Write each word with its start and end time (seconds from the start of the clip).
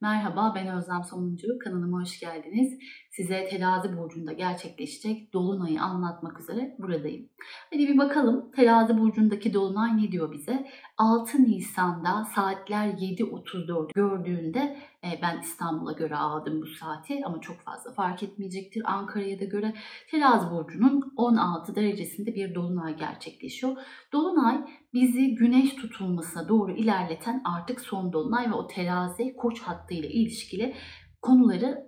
Merhaba 0.00 0.52
ben 0.54 0.76
Özlem 0.76 1.04
Sonuncu. 1.04 1.58
Kanalıma 1.64 2.00
hoş 2.00 2.20
geldiniz. 2.20 2.78
Size 3.10 3.48
terazi 3.48 3.96
burcunda 3.96 4.32
gerçekleşecek 4.32 5.32
dolunayı 5.32 5.82
anlatmak 5.82 6.40
üzere 6.40 6.76
buradayım. 6.78 7.28
Hadi 7.72 7.88
bir 7.88 7.98
bakalım 7.98 8.50
terazi 8.56 8.98
burcundaki 8.98 9.54
dolunay 9.54 9.96
ne 9.96 10.12
diyor 10.12 10.32
bize? 10.32 10.66
6 10.98 11.42
Nisan'da 11.42 12.24
saatler 12.34 12.88
7.34 12.88 13.92
gördüğünde 13.94 14.76
ben 15.22 15.40
İstanbul'a 15.40 15.92
göre 15.92 16.16
aldım 16.16 16.62
bu 16.62 16.66
saati 16.66 17.20
ama 17.24 17.40
çok 17.40 17.60
fazla 17.60 17.92
fark 17.92 18.22
etmeyecektir. 18.22 18.82
Ankara'ya 18.84 19.40
da 19.40 19.44
göre 19.44 19.74
terazi 20.10 20.50
burcunun 20.50 21.12
16 21.16 21.74
derecesinde 21.74 22.34
bir 22.34 22.54
dolunay 22.54 22.96
gerçekleşiyor. 22.96 23.76
Dolunay 24.12 24.66
bizi 24.94 25.34
güneş 25.34 25.74
tutulmasına 25.74 26.48
doğru 26.48 26.72
ilerleten 26.72 27.42
artık 27.44 27.80
son 27.80 28.12
dolunay 28.12 28.50
ve 28.50 28.54
o 28.54 28.66
terazi 28.66 29.36
koç 29.36 29.60
hattıyla 29.60 30.08
ilişkili 30.08 30.74
konuları 31.22 31.86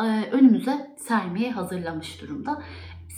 e, 0.00 0.30
önümüze 0.30 0.96
sermeye 0.98 1.50
hazırlamış 1.50 2.22
durumda. 2.22 2.62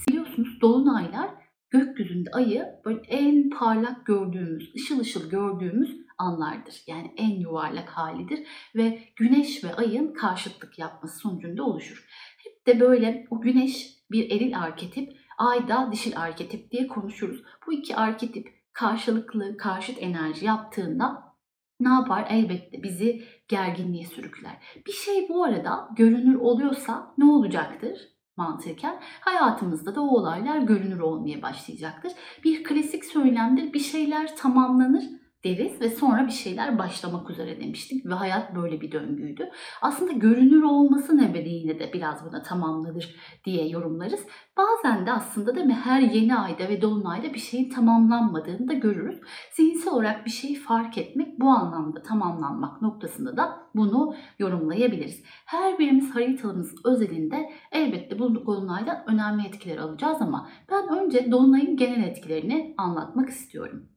Biliyorsunuz 0.09 0.61
dolunaylar 0.61 1.31
gökyüzünde 1.71 2.31
ayı 2.31 2.67
böyle 2.85 3.01
en 3.09 3.51
parlak 3.51 4.07
gördüğümüz, 4.07 4.75
ışıl 4.75 5.01
ışıl 5.01 5.31
gördüğümüz 5.31 6.04
anlardır. 6.19 6.83
Yani 6.87 7.15
en 7.17 7.41
yuvarlak 7.41 7.89
halidir 7.89 8.47
ve 8.77 9.09
güneş 9.17 9.65
ve 9.65 9.75
ayın 9.75 10.15
karşıtlık 10.15 10.79
yapması 10.79 11.19
sonucunda 11.19 11.65
oluşur. 11.65 12.07
Hep 12.45 12.67
de 12.67 12.81
böyle 12.81 13.27
o 13.31 13.41
güneş 13.41 13.95
bir 14.11 14.31
eril 14.31 14.59
arketip, 14.59 15.13
ay 15.39 15.69
da 15.69 15.89
dişil 15.93 16.21
arketip 16.21 16.71
diye 16.71 16.87
konuşuruz. 16.87 17.43
Bu 17.67 17.73
iki 17.73 17.97
arketip 17.97 18.49
karşılıklı, 18.73 19.57
karşıt 19.57 20.03
enerji 20.03 20.47
yaptığında 20.47 21.35
ne 21.81 21.89
yapar? 21.89 22.27
Elbette 22.31 22.83
bizi 22.83 23.25
gerginliğe 23.49 24.05
sürükler. 24.05 24.57
Bir 24.87 24.93
şey 24.93 25.29
bu 25.29 25.45
arada 25.45 25.89
görünür 25.97 26.35
oluyorsa 26.35 27.15
ne 27.19 27.25
olacaktır? 27.25 28.15
mantıken 28.37 29.01
hayatımızda 29.21 29.95
da 29.95 30.03
o 30.03 30.07
olaylar 30.07 30.59
görünür 30.59 31.01
olmaya 31.01 31.43
başlayacaktır. 31.43 32.13
Bir 32.45 32.65
klasik 32.65 33.05
söylemdir. 33.05 33.73
Bir 33.73 33.81
şeyler 33.81 34.37
tamamlanır 34.37 35.05
deriz 35.45 35.81
ve 35.81 35.91
sonra 35.91 36.27
bir 36.27 36.33
şeyler 36.33 36.79
başlamak 36.79 37.31
üzere 37.31 37.61
demiştik 37.61 38.07
ve 38.07 38.15
hayat 38.15 38.55
böyle 38.55 38.81
bir 38.81 38.93
döngüydü. 38.93 39.51
Aslında 39.83 40.13
görünür 40.13 40.63
olması 40.63 41.19
nedeniyle 41.19 41.79
de 41.79 41.93
biraz 41.93 42.25
buna 42.25 42.43
tamamlanır 42.43 43.15
diye 43.45 43.69
yorumlarız. 43.69 44.21
Bazen 44.57 45.07
de 45.07 45.13
aslında 45.13 45.55
değil 45.55 45.67
mi 45.67 45.79
her 45.85 46.01
yeni 46.01 46.37
ayda 46.37 46.69
ve 46.69 46.83
dolunayda 46.83 47.35
bir 47.35 47.39
şeyin 47.39 47.71
tamamlanmadığını 47.71 48.69
da 48.69 48.73
görürüz. 48.73 49.21
Zihinsel 49.53 49.95
olarak 49.95 50.27
bir 50.27 50.31
şeyi 50.31 50.55
fark 50.55 50.99
etmek 50.99 51.41
bu 51.41 51.49
anlamda 51.49 52.03
tamamlanmak 52.03 52.83
noktasında 52.83 53.37
da 53.37 53.69
bunu 53.75 54.15
yorumlayabiliriz. 54.39 55.23
Her 55.47 55.79
birimiz 55.79 56.15
haritamız 56.15 56.75
özelinde 56.85 57.51
elbette 57.73 58.19
bu 58.19 58.47
dolunayda 58.47 59.05
önemli 59.07 59.47
etkiler 59.47 59.79
alacağız 59.79 60.23
ama 60.23 60.49
ben 60.71 60.99
önce 60.99 61.33
dolunayın 61.33 61.77
genel 61.77 62.05
etkilerini 62.05 62.75
anlatmak 62.79 63.29
istiyorum. 63.29 63.94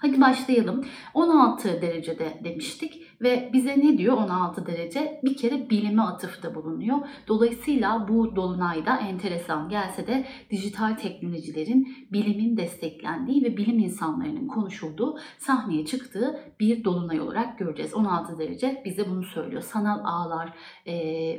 Hadi 0.00 0.20
başlayalım. 0.20 0.84
16 1.14 1.82
derecede 1.82 2.40
demiştik 2.44 3.02
ve 3.20 3.50
bize 3.52 3.78
ne 3.78 3.98
diyor 3.98 4.16
16 4.16 4.66
derece? 4.66 5.20
Bir 5.24 5.36
kere 5.36 5.70
bilime 5.70 6.02
atıfta 6.02 6.54
bulunuyor. 6.54 6.98
Dolayısıyla 7.28 8.08
bu 8.08 8.36
dolunayda 8.36 8.96
enteresan 8.96 9.68
gelse 9.68 10.06
de 10.06 10.24
dijital 10.50 10.94
teknolojilerin 10.94 12.06
bilimin 12.12 12.56
desteklendiği 12.56 13.44
ve 13.44 13.56
bilim 13.56 13.78
insanlarının 13.78 14.48
konuşulduğu 14.48 15.18
sahneye 15.38 15.86
çıktığı 15.86 16.40
bir 16.60 16.84
dolunay 16.84 17.20
olarak 17.20 17.58
göreceğiz. 17.58 17.94
16 17.94 18.38
derece 18.38 18.82
bize 18.84 19.10
bunu 19.10 19.22
söylüyor. 19.22 19.62
Sanal 19.62 20.00
ağlar 20.04 20.52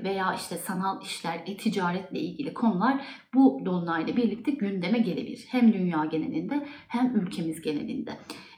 veya 0.04 0.34
işte 0.34 0.58
sanal 0.58 1.02
işler, 1.02 1.44
e-ticaretle 1.46 2.20
ilgili 2.20 2.54
konular 2.54 3.06
bu 3.34 3.62
dolunayla 3.66 4.16
birlikte 4.16 4.52
gündeme 4.52 5.00
gelebilir. 5.00 5.46
Hem 5.48 5.74
dünya 5.74 6.06
genelinde 6.06 6.68
hem 6.88 7.16
ülkemiz 7.16 7.62
genelinde. 7.62 8.12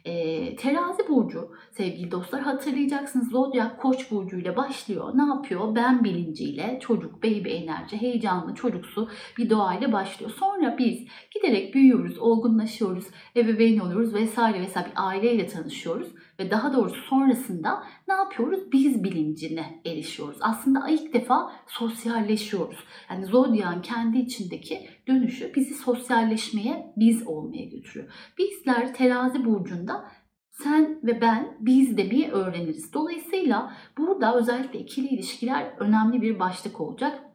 E, 0.05 0.55
terazi 0.55 1.07
burcu 1.07 1.51
sevgili 1.71 2.11
dostlar 2.11 2.41
hatırlayacaksınız 2.41 3.31
zodyak 3.31 3.81
koç 3.81 4.11
burcuyla 4.11 4.55
başlıyor. 4.55 5.11
Ne 5.15 5.25
yapıyor? 5.25 5.75
Ben 5.75 6.03
bilinciyle 6.03 6.79
çocuk, 6.81 7.23
baby 7.23 7.55
enerji, 7.55 8.01
heyecanlı, 8.01 8.55
çocuksu 8.55 9.09
bir 9.37 9.49
doğayla 9.49 9.91
başlıyor. 9.91 10.31
Sonra 10.39 10.77
biz 10.77 11.07
giderek 11.31 11.73
büyüyoruz, 11.73 12.19
olgunlaşıyoruz, 12.19 13.05
ebeveyn 13.35 13.79
oluyoruz 13.79 14.13
vesaire 14.13 14.61
vesaire 14.61 14.87
bir 14.87 14.93
aileyle 14.95 15.47
tanışıyoruz 15.47 16.07
ve 16.41 16.51
daha 16.51 16.73
doğrusu 16.73 17.01
sonrasında 17.01 17.83
ne 18.07 18.13
yapıyoruz? 18.13 18.71
Biz 18.71 19.03
bilincine 19.03 19.81
erişiyoruz. 19.85 20.37
Aslında 20.41 20.89
ilk 20.89 21.13
defa 21.13 21.51
sosyalleşiyoruz. 21.67 22.79
Yani 23.09 23.25
zodyan 23.25 23.81
kendi 23.81 24.17
içindeki 24.17 24.87
dönüşü 25.07 25.51
bizi 25.55 25.73
sosyalleşmeye, 25.73 26.93
biz 26.97 27.27
olmaya 27.27 27.65
götürüyor. 27.65 28.13
Bizler 28.37 28.93
terazi 28.93 29.45
burcunda 29.45 30.05
sen 30.51 30.99
ve 31.03 31.21
ben 31.21 31.57
biz 31.59 31.97
demeyi 31.97 32.31
öğreniriz. 32.31 32.93
Dolayısıyla 32.93 33.73
burada 33.97 34.35
özellikle 34.35 34.79
ikili 34.79 35.07
ilişkiler 35.07 35.73
önemli 35.79 36.21
bir 36.21 36.39
başlık 36.39 36.81
olacak 36.81 37.30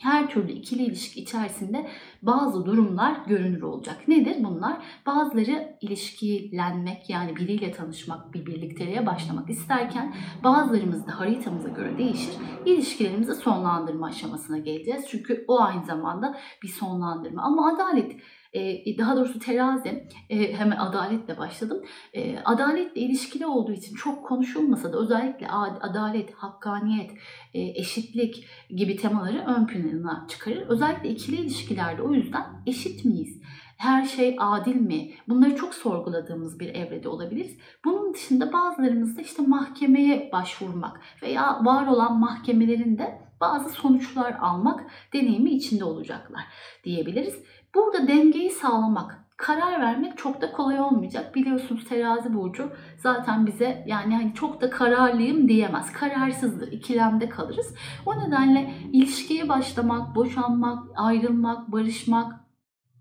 her 0.00 0.30
türlü 0.30 0.52
ikili 0.52 0.82
ilişki 0.82 1.20
içerisinde 1.20 1.86
bazı 2.22 2.66
durumlar 2.66 3.16
görünür 3.26 3.62
olacak. 3.62 4.08
Nedir 4.08 4.36
bunlar? 4.44 4.76
Bazıları 5.06 5.76
ilişkilenmek 5.80 7.10
yani 7.10 7.36
biriyle 7.36 7.72
tanışmak, 7.72 8.34
bir 8.34 8.46
birlikteliğe 8.46 9.06
başlamak 9.06 9.50
isterken 9.50 10.14
bazılarımız 10.44 11.06
da 11.06 11.20
haritamıza 11.20 11.68
göre 11.68 11.98
değişir. 11.98 12.34
İlişkilerimizi 12.66 13.34
sonlandırma 13.34 14.06
aşamasına 14.06 14.58
geleceğiz. 14.58 15.04
Çünkü 15.08 15.44
o 15.48 15.60
aynı 15.60 15.84
zamanda 15.84 16.36
bir 16.62 16.68
sonlandırma. 16.68 17.42
Ama 17.42 17.74
adalet 17.74 18.16
e, 18.52 18.98
daha 18.98 19.16
doğrusu 19.16 19.38
terazi 19.38 20.08
e, 20.30 20.52
hemen 20.52 20.76
adaletle 20.76 21.38
başladım. 21.38 21.84
E, 22.12 22.38
adaletle 22.38 23.00
ilişkili 23.00 23.46
olduğu 23.46 23.72
için 23.72 23.94
çok 23.94 24.26
konuşulmasa 24.26 24.92
da 24.92 24.98
özellikle 24.98 25.48
adalet, 25.80 26.34
hakkaniyet, 26.34 27.10
e, 27.54 27.60
eşitlik 27.60 28.46
gibi 28.70 28.96
temaları 28.96 29.44
ön 29.46 29.66
plana 29.66 30.26
çıkarır. 30.28 30.68
Özellikle 30.68 31.08
ikili 31.08 31.36
ilişkilerde 31.36 32.02
o 32.02 32.12
yüzden 32.12 32.44
eşit 32.66 33.04
miyiz? 33.04 33.40
her 33.80 34.04
şey 34.04 34.36
adil 34.38 34.76
mi? 34.76 35.10
Bunları 35.28 35.56
çok 35.56 35.74
sorguladığımız 35.74 36.60
bir 36.60 36.74
evrede 36.74 37.08
olabiliriz. 37.08 37.56
Bunun 37.84 38.14
dışında 38.14 38.52
bazılarımızda 38.52 39.22
işte 39.22 39.42
mahkemeye 39.42 40.30
başvurmak 40.32 41.00
veya 41.22 41.64
var 41.64 41.86
olan 41.86 42.20
mahkemelerin 42.20 42.98
de 42.98 43.20
bazı 43.40 43.68
sonuçlar 43.68 44.36
almak 44.40 44.84
deneyimi 45.12 45.50
içinde 45.50 45.84
olacaklar 45.84 46.42
diyebiliriz. 46.84 47.34
Burada 47.74 48.08
dengeyi 48.08 48.50
sağlamak, 48.50 49.24
karar 49.36 49.80
vermek 49.80 50.18
çok 50.18 50.40
da 50.40 50.52
kolay 50.52 50.80
olmayacak. 50.80 51.34
Biliyorsunuz 51.34 51.84
terazi 51.84 52.34
burcu 52.34 52.72
zaten 52.98 53.46
bize 53.46 53.84
yani 53.86 54.14
hani 54.14 54.34
çok 54.34 54.60
da 54.60 54.70
kararlıyım 54.70 55.48
diyemez. 55.48 55.92
Kararsızdır, 55.92 56.72
ikilemde 56.72 57.28
kalırız. 57.28 57.74
O 58.06 58.18
nedenle 58.18 58.74
ilişkiye 58.92 59.48
başlamak, 59.48 60.14
boşanmak, 60.14 60.82
ayrılmak, 60.96 61.72
barışmak, 61.72 62.32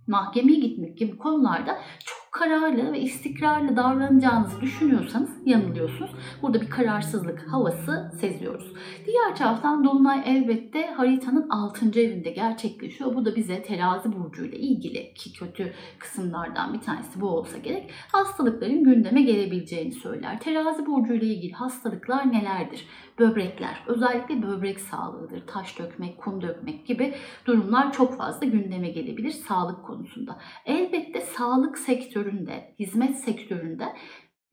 mahkemeye 0.08 0.60
gitmek 0.60 0.98
gibi 0.98 1.18
konularda 1.18 1.78
çok 2.06 2.19
kararlı 2.32 2.92
ve 2.92 3.00
istikrarlı 3.00 3.76
davranacağınızı 3.76 4.62
düşünüyorsanız 4.62 5.30
yanılıyorsunuz. 5.46 6.12
Burada 6.42 6.62
bir 6.62 6.70
kararsızlık 6.70 7.52
havası 7.52 8.12
seziyoruz. 8.20 8.74
Diğer 9.06 9.36
taraftan 9.36 9.84
Dolunay 9.84 10.24
elbette 10.26 10.86
haritanın 10.86 11.50
6. 11.50 12.00
evinde 12.00 12.30
gerçekleşiyor. 12.30 13.16
Bu 13.16 13.26
da 13.26 13.36
bize 13.36 13.62
terazi 13.62 14.14
burcuyla 14.14 14.58
ilgili 14.58 15.14
ki 15.14 15.34
kötü 15.34 15.74
kısımlardan 16.00 16.74
bir 16.74 16.82
tanesi 16.82 17.22
bu 17.22 17.28
olsa 17.28 17.58
gerek 17.58 17.92
hastalıkların 18.12 18.84
gündeme 18.84 19.22
gelebileceğini 19.22 19.92
söyler. 19.92 20.40
Terazi 20.40 20.86
burcuyla 20.86 21.28
ilgili 21.28 21.54
hastalıklar 21.54 22.34
nelerdir? 22.34 22.86
Böbrekler, 23.20 23.84
özellikle 23.88 24.42
böbrek 24.42 24.80
sağlığıdır. 24.80 25.48
Taş 25.48 25.80
dökmek, 25.80 26.18
kum 26.18 26.42
dökmek 26.42 26.88
gibi 26.88 27.16
durumlar 27.46 27.94
çok 27.94 28.18
fazla 28.18 28.48
gündeme 28.48 28.90
gelebilir 28.90 29.32
sağlık 29.32 29.86
konusunda. 29.86 30.40
Elbette 30.66 31.22
sağlık 31.22 31.78
sektörü 31.78 32.30
sektöründe, 32.30 32.76
hizmet 32.80 33.20
sektöründe 33.20 33.96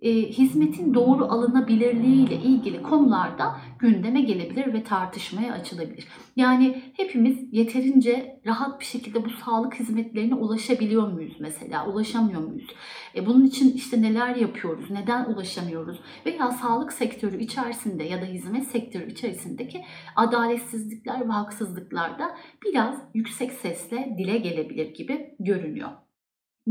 e, 0.00 0.10
hizmetin 0.12 0.94
doğru 0.94 1.24
alınabilirliği 1.24 2.26
ile 2.26 2.34
ilgili 2.34 2.82
konularda 2.82 3.60
gündeme 3.78 4.20
gelebilir 4.20 4.74
ve 4.74 4.84
tartışmaya 4.84 5.52
açılabilir. 5.52 6.08
Yani 6.36 6.82
hepimiz 6.96 7.38
yeterince 7.52 8.40
rahat 8.46 8.80
bir 8.80 8.84
şekilde 8.84 9.24
bu 9.24 9.30
sağlık 9.30 9.74
hizmetlerine 9.74 10.34
ulaşabiliyor 10.34 11.12
muyuz 11.12 11.36
mesela? 11.40 11.86
Ulaşamıyor 11.86 12.40
muyuz? 12.40 12.70
E, 13.14 13.26
bunun 13.26 13.44
için 13.44 13.72
işte 13.72 14.02
neler 14.02 14.36
yapıyoruz? 14.36 14.90
Neden 14.90 15.24
ulaşamıyoruz? 15.24 16.00
Veya 16.26 16.50
sağlık 16.50 16.92
sektörü 16.92 17.38
içerisinde 17.38 18.04
ya 18.04 18.22
da 18.22 18.24
hizmet 18.24 18.66
sektörü 18.66 19.10
içerisindeki 19.10 19.84
adaletsizlikler 20.16 21.28
ve 21.28 21.32
haksızlıklar 21.32 22.18
da 22.18 22.36
biraz 22.64 23.02
yüksek 23.14 23.52
sesle 23.52 24.14
dile 24.18 24.38
gelebilir 24.38 24.94
gibi 24.94 25.34
görünüyor. 25.40 26.05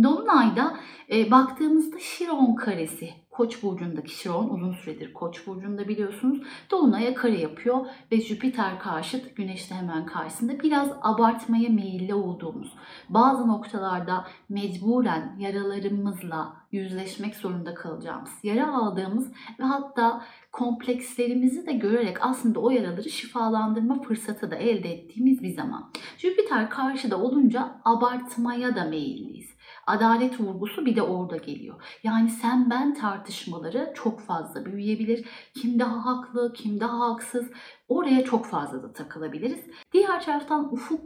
Dolunay'da 0.03 0.77
e, 1.11 1.31
baktığımızda 1.31 1.99
Şiron 1.99 2.55
karesi 2.55 3.13
Koç 3.31 3.63
burcundaki 3.63 4.15
Şiron 4.15 4.49
uzun 4.49 4.73
süredir 4.73 5.13
Koç 5.13 5.47
burcunda 5.47 5.87
biliyorsunuz. 5.87 6.41
Dolunay'a 6.71 7.13
kare 7.13 7.39
yapıyor 7.39 7.85
ve 8.11 8.21
Jüpiter 8.21 8.79
karşıt 8.79 9.35
Güneş'te 9.35 9.75
hemen 9.75 10.05
karşısında 10.05 10.59
biraz 10.59 10.89
abartmaya 11.01 11.69
meyilli 11.69 12.13
olduğumuz, 12.13 12.73
bazı 13.09 13.47
noktalarda 13.47 14.25
mecburen 14.49 15.35
yaralarımızla 15.39 16.53
yüzleşmek 16.75 17.35
zorunda 17.35 17.73
kalacağımız, 17.73 18.31
yara 18.43 18.75
aldığımız 18.75 19.31
ve 19.59 19.63
hatta 19.63 20.21
komplekslerimizi 20.51 21.65
de 21.65 21.73
görerek 21.73 22.17
aslında 22.21 22.59
o 22.59 22.69
yaraları 22.69 23.09
şifalandırma 23.09 24.01
fırsatı 24.01 24.51
da 24.51 24.55
elde 24.55 24.93
ettiğimiz 24.93 25.43
bir 25.43 25.55
zaman. 25.55 25.91
Jüpiter 26.17 26.69
karşıda 26.69 27.21
olunca 27.21 27.81
abartmaya 27.85 28.75
da 28.75 28.85
meyilliyiz. 28.85 29.55
Adalet 29.87 30.39
vurgusu 30.39 30.85
bir 30.85 30.95
de 30.95 31.01
orada 31.01 31.37
geliyor. 31.37 31.99
Yani 32.03 32.29
sen 32.29 32.69
ben 32.69 32.93
tartışmaları 32.93 33.93
çok 33.95 34.21
fazla 34.21 34.65
büyüyebilir. 34.65 35.25
Kim 35.53 35.79
daha 35.79 36.05
haklı, 36.05 36.53
kim 36.53 36.79
daha 36.79 36.99
haksız 36.99 37.51
oraya 37.87 38.23
çok 38.23 38.45
fazla 38.45 38.83
da 38.83 38.93
takılabiliriz. 38.93 39.59
Diğer 39.93 40.21
taraftan 40.21 40.73
ufuk 40.73 41.01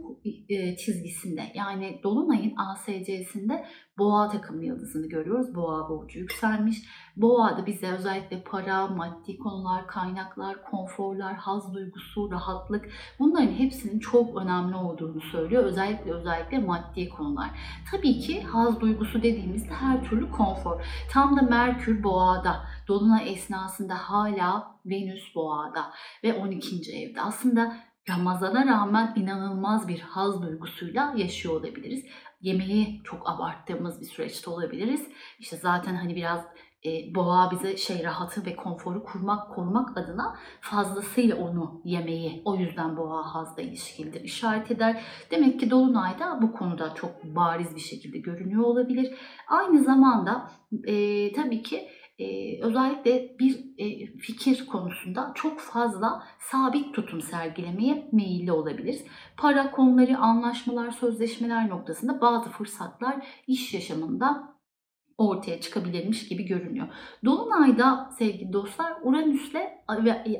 e, 0.48 0.76
çizgisinde 0.76 1.42
yani 1.54 2.00
Dolunay'ın 2.02 2.56
ASC'sinde 2.56 3.66
boğa 3.98 4.28
takım 4.28 4.62
yıldızını 4.62 5.08
görüyoruz. 5.08 5.54
Boğa 5.54 5.88
burcu 5.88 6.18
yükselmiş. 6.18 6.82
Boğa 7.16 7.58
da 7.58 7.66
bize 7.66 7.92
özellikle 7.92 8.42
para, 8.42 8.86
maddi 8.86 9.38
konular, 9.38 9.86
kaynaklar, 9.86 10.64
konforlar, 10.64 11.34
haz 11.34 11.74
duygusu, 11.74 12.30
rahatlık 12.30 12.88
bunların 13.18 13.52
hepsinin 13.52 13.98
çok 13.98 14.36
önemli 14.42 14.76
olduğunu 14.76 15.20
söylüyor. 15.20 15.64
Özellikle 15.64 16.12
özellikle 16.12 16.58
maddi 16.58 17.08
konular. 17.08 17.50
Tabii 17.90 18.20
ki 18.20 18.42
haz 18.42 18.80
duygusu 18.80 19.18
dediğimizde 19.18 19.74
her 19.74 20.04
türlü 20.04 20.30
konfor. 20.30 20.84
Tam 21.12 21.36
da 21.36 21.42
Merkür 21.42 22.02
boğada. 22.02 22.56
Dolunay 22.88 23.32
esnasında 23.32 23.94
hala 23.94 24.79
Venüs 24.86 25.34
boğada 25.34 25.92
ve 26.24 26.34
12. 26.34 26.92
evde. 26.92 27.20
Aslında 27.20 27.76
Ramazana 28.08 28.66
rağmen 28.66 29.12
inanılmaz 29.16 29.88
bir 29.88 30.00
haz 30.00 30.42
duygusuyla 30.42 31.14
yaşıyor 31.16 31.60
olabiliriz. 31.60 32.04
Yemeği 32.40 33.00
çok 33.04 33.30
abarttığımız 33.30 34.00
bir 34.00 34.06
süreçte 34.06 34.50
olabiliriz. 34.50 35.08
İşte 35.38 35.56
zaten 35.56 35.94
hani 35.94 36.16
biraz 36.16 36.44
e, 36.84 37.14
boğa 37.14 37.50
bize 37.50 37.76
şey 37.76 38.04
rahatı 38.04 38.46
ve 38.46 38.56
konforu 38.56 39.04
kurmak, 39.04 39.54
korumak 39.54 39.98
adına 39.98 40.36
fazlasıyla 40.60 41.36
onu 41.36 41.80
yemeyi 41.84 42.42
o 42.44 42.56
yüzden 42.56 42.96
boğa 42.96 43.34
hazla 43.34 43.62
ilişkilidir 43.62 44.20
işaret 44.20 44.70
eder. 44.70 45.02
Demek 45.30 45.60
ki 45.60 45.70
Dolunay'da 45.70 46.42
bu 46.42 46.52
konuda 46.52 46.94
çok 46.94 47.24
bariz 47.24 47.74
bir 47.74 47.80
şekilde 47.80 48.18
görünüyor 48.18 48.62
olabilir. 48.62 49.14
Aynı 49.48 49.84
zamanda 49.84 50.50
e, 50.84 51.32
tabii 51.32 51.62
ki 51.62 51.88
e, 52.18 52.60
özellikle 52.62 53.38
bir 53.38 53.69
fikir 54.40 54.66
konusunda 54.66 55.32
çok 55.34 55.60
fazla 55.60 56.22
sabit 56.38 56.94
tutum 56.94 57.22
sergilemeye 57.22 58.08
meyilli 58.12 58.52
olabiliriz. 58.52 59.04
Para 59.36 59.70
konuları, 59.70 60.18
anlaşmalar, 60.18 60.90
sözleşmeler 60.90 61.68
noktasında 61.68 62.20
bazı 62.20 62.50
fırsatlar 62.50 63.26
iş 63.46 63.74
yaşamında 63.74 64.54
ortaya 65.18 65.60
çıkabilirmiş 65.60 66.28
gibi 66.28 66.42
görünüyor. 66.42 66.88
Dolunayda 67.24 68.10
sevgili 68.18 68.52
dostlar 68.52 68.92
Uranüs'le 69.02 69.60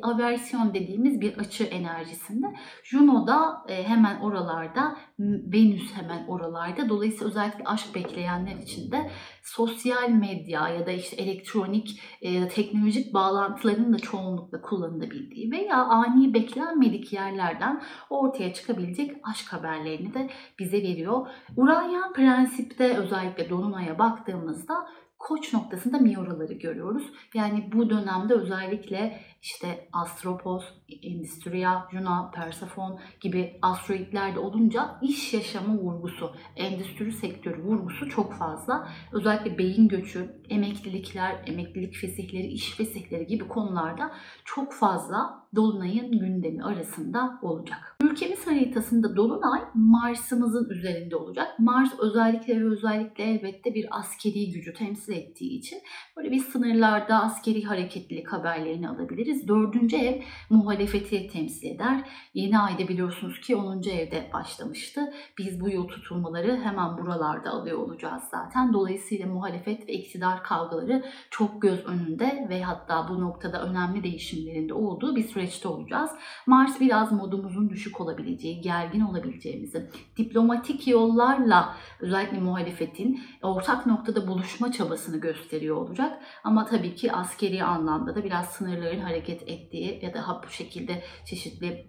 aversiyon 0.02 0.74
dediğimiz 0.74 1.20
bir 1.20 1.38
açı 1.38 1.64
enerjisinde. 1.64 2.46
Juno 2.84 3.26
da 3.26 3.64
e, 3.68 3.82
hemen 3.88 4.20
oralarda, 4.20 4.96
Venüs 5.18 5.92
hemen 5.94 6.26
oralarda. 6.26 6.88
Dolayısıyla 6.88 7.26
özellikle 7.26 7.64
aşk 7.64 7.94
bekleyenler 7.94 8.56
için 8.56 8.92
de 8.92 9.10
sosyal 9.42 10.08
medya 10.08 10.68
ya 10.68 10.86
da 10.86 10.90
işte 10.90 11.16
elektronik 11.16 12.00
e, 12.22 12.48
teknolojik 12.48 13.14
bağlantıların 13.14 13.92
da 13.92 13.98
çoğunlukla 13.98 14.60
kullanılabildiği 14.60 15.50
veya 15.50 15.76
ani 15.76 16.34
beklenmedik 16.34 17.12
yerlerden 17.12 17.82
ortaya 18.10 18.54
çıkabilecek 18.54 19.16
aşk 19.22 19.52
haberlerini 19.52 20.14
de 20.14 20.30
bize 20.58 20.82
veriyor. 20.82 21.26
Uranya 21.56 22.12
prensipte 22.14 22.96
özellikle 22.96 23.50
Dolunay'a 23.50 23.98
baktığımızda 23.98 24.86
koç 25.20 25.52
noktasında 25.54 25.98
miyoraları 25.98 26.52
görüyoruz. 26.52 27.02
Yani 27.34 27.70
bu 27.72 27.90
dönemde 27.90 28.34
özellikle 28.34 29.20
işte 29.42 29.88
Astropos, 29.92 30.64
Endüstriya, 31.02 31.88
Juno, 31.92 32.30
Persefon 32.30 33.00
gibi 33.20 33.58
asteroidler 33.62 34.34
de 34.34 34.38
olunca 34.38 34.98
iş 35.02 35.34
yaşamı 35.34 35.78
vurgusu, 35.78 36.32
endüstri 36.56 37.12
sektörü 37.12 37.62
vurgusu 37.62 38.08
çok 38.08 38.34
fazla. 38.34 38.88
Özellikle 39.12 39.58
beyin 39.58 39.88
göçü, 39.88 40.42
emeklilikler, 40.48 41.44
emeklilik 41.46 41.94
fesihleri, 41.94 42.46
iş 42.46 42.76
fesihleri 42.76 43.26
gibi 43.26 43.48
konularda 43.48 44.12
çok 44.44 44.72
fazla 44.72 45.40
Dolunay'ın 45.54 46.18
gündemi 46.18 46.64
arasında 46.64 47.38
olacak. 47.42 47.96
Ülkemiz 48.02 48.46
haritasında 48.46 49.16
Dolunay 49.16 49.60
Mars'ımızın 49.74 50.70
üzerinde 50.70 51.16
olacak. 51.16 51.58
Mars 51.58 51.92
özellikle 51.98 52.60
ve 52.60 52.64
özellikle 52.64 53.24
elbette 53.24 53.74
bir 53.74 53.86
askeri 53.90 54.50
gücü 54.52 54.74
temsil 54.74 55.12
ettiği 55.12 55.58
için 55.58 55.78
böyle 56.16 56.30
bir 56.30 56.38
sınırlarda 56.38 57.22
askeri 57.22 57.62
hareketlilik 57.64 58.32
haberlerini 58.32 58.88
alabiliriz. 58.88 59.29
Dördüncü 59.48 59.96
ev 59.96 60.22
muhalefeti 60.50 61.28
temsil 61.28 61.74
eder. 61.74 62.08
Yeni 62.34 62.58
ayda 62.58 62.88
biliyorsunuz 62.88 63.40
ki 63.40 63.56
10. 63.56 63.82
evde 63.82 64.30
başlamıştı. 64.32 65.12
Biz 65.38 65.60
bu 65.60 65.68
yıl 65.68 65.88
tutulmaları 65.88 66.60
hemen 66.60 66.98
buralarda 66.98 67.50
alıyor 67.50 67.78
olacağız 67.78 68.22
zaten. 68.30 68.72
Dolayısıyla 68.72 69.26
muhalefet 69.26 69.88
ve 69.88 69.92
iktidar 69.92 70.42
kavgaları 70.42 71.04
çok 71.30 71.62
göz 71.62 71.86
önünde 71.86 72.46
ve 72.48 72.62
hatta 72.62 73.08
bu 73.08 73.20
noktada 73.20 73.62
önemli 73.62 74.02
değişimlerinde 74.02 74.74
olduğu 74.74 75.16
bir 75.16 75.28
süreçte 75.28 75.68
olacağız. 75.68 76.10
Mars 76.46 76.80
biraz 76.80 77.12
modumuzun 77.12 77.70
düşük 77.70 78.00
olabileceği, 78.00 78.60
gergin 78.60 79.00
olabileceğimizi, 79.00 79.90
diplomatik 80.16 80.88
yollarla 80.88 81.74
özellikle 82.00 82.38
muhalefetin 82.38 83.20
ortak 83.42 83.86
noktada 83.86 84.26
buluşma 84.26 84.72
çabasını 84.72 85.16
gösteriyor 85.20 85.76
olacak. 85.76 86.22
Ama 86.44 86.66
tabii 86.66 86.94
ki 86.94 87.12
askeri 87.12 87.64
anlamda 87.64 88.14
da 88.14 88.24
biraz 88.24 88.46
sınırların 88.46 89.00
hareket 89.00 89.19
ettiği 89.28 90.00
ya 90.02 90.14
da 90.14 90.42
bu 90.46 90.52
şekilde 90.52 91.02
çeşitli 91.26 91.86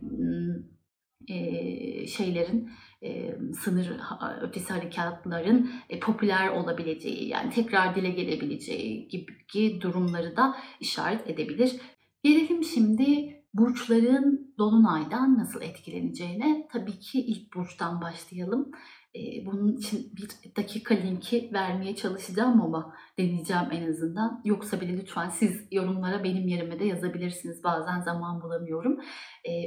şeylerin 2.07 2.71
sınır 3.59 3.99
ötesi 4.41 4.73
harekatların 4.73 5.71
e, 5.89 5.99
popüler 5.99 6.47
olabileceği 6.47 7.27
yani 7.27 7.49
tekrar 7.49 7.95
dile 7.95 8.09
gelebileceği 8.09 9.07
gibi 9.07 9.81
durumları 9.81 10.35
da 10.35 10.55
işaret 10.79 11.29
edebilir. 11.29 11.75
Gelelim 12.23 12.63
şimdi 12.63 13.35
burçların 13.53 14.53
dolunaydan 14.57 15.37
nasıl 15.37 15.61
etkileneceğine. 15.61 16.67
Tabii 16.71 16.99
ki 16.99 17.19
ilk 17.19 17.55
burçtan 17.55 18.01
başlayalım. 18.01 18.71
Bunun 19.45 19.77
için 19.77 20.11
bir 20.15 20.55
dakika 20.55 20.95
linki 20.95 21.49
vermeye 21.53 21.95
çalışacağım 21.95 22.61
ama 22.61 22.95
deneyeceğim 23.17 23.71
en 23.71 23.89
azından. 23.89 24.41
Yoksa 24.45 24.81
bile 24.81 24.97
lütfen 24.97 25.29
siz 25.29 25.67
yorumlara 25.71 26.23
benim 26.23 26.47
yerime 26.47 26.79
de 26.79 26.85
yazabilirsiniz. 26.85 27.63
Bazen 27.63 28.01
zaman 28.01 28.41
bulamıyorum. 28.41 28.99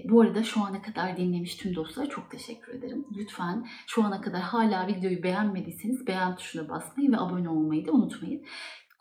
Bu 0.04 0.20
arada 0.20 0.42
şu 0.42 0.60
ana 0.60 0.82
kadar 0.82 1.16
dinlemiş 1.16 1.56
tüm 1.56 1.74
dostlara 1.74 2.08
çok 2.08 2.30
teşekkür 2.30 2.74
ederim. 2.74 3.06
Lütfen 3.16 3.66
şu 3.86 4.04
ana 4.04 4.20
kadar 4.20 4.40
hala 4.40 4.86
videoyu 4.86 5.22
beğenmediyseniz 5.22 6.06
beğen 6.06 6.36
tuşuna 6.36 6.68
basmayı 6.68 7.12
ve 7.12 7.18
abone 7.18 7.48
olmayı 7.48 7.86
da 7.86 7.92
unutmayın. 7.92 8.44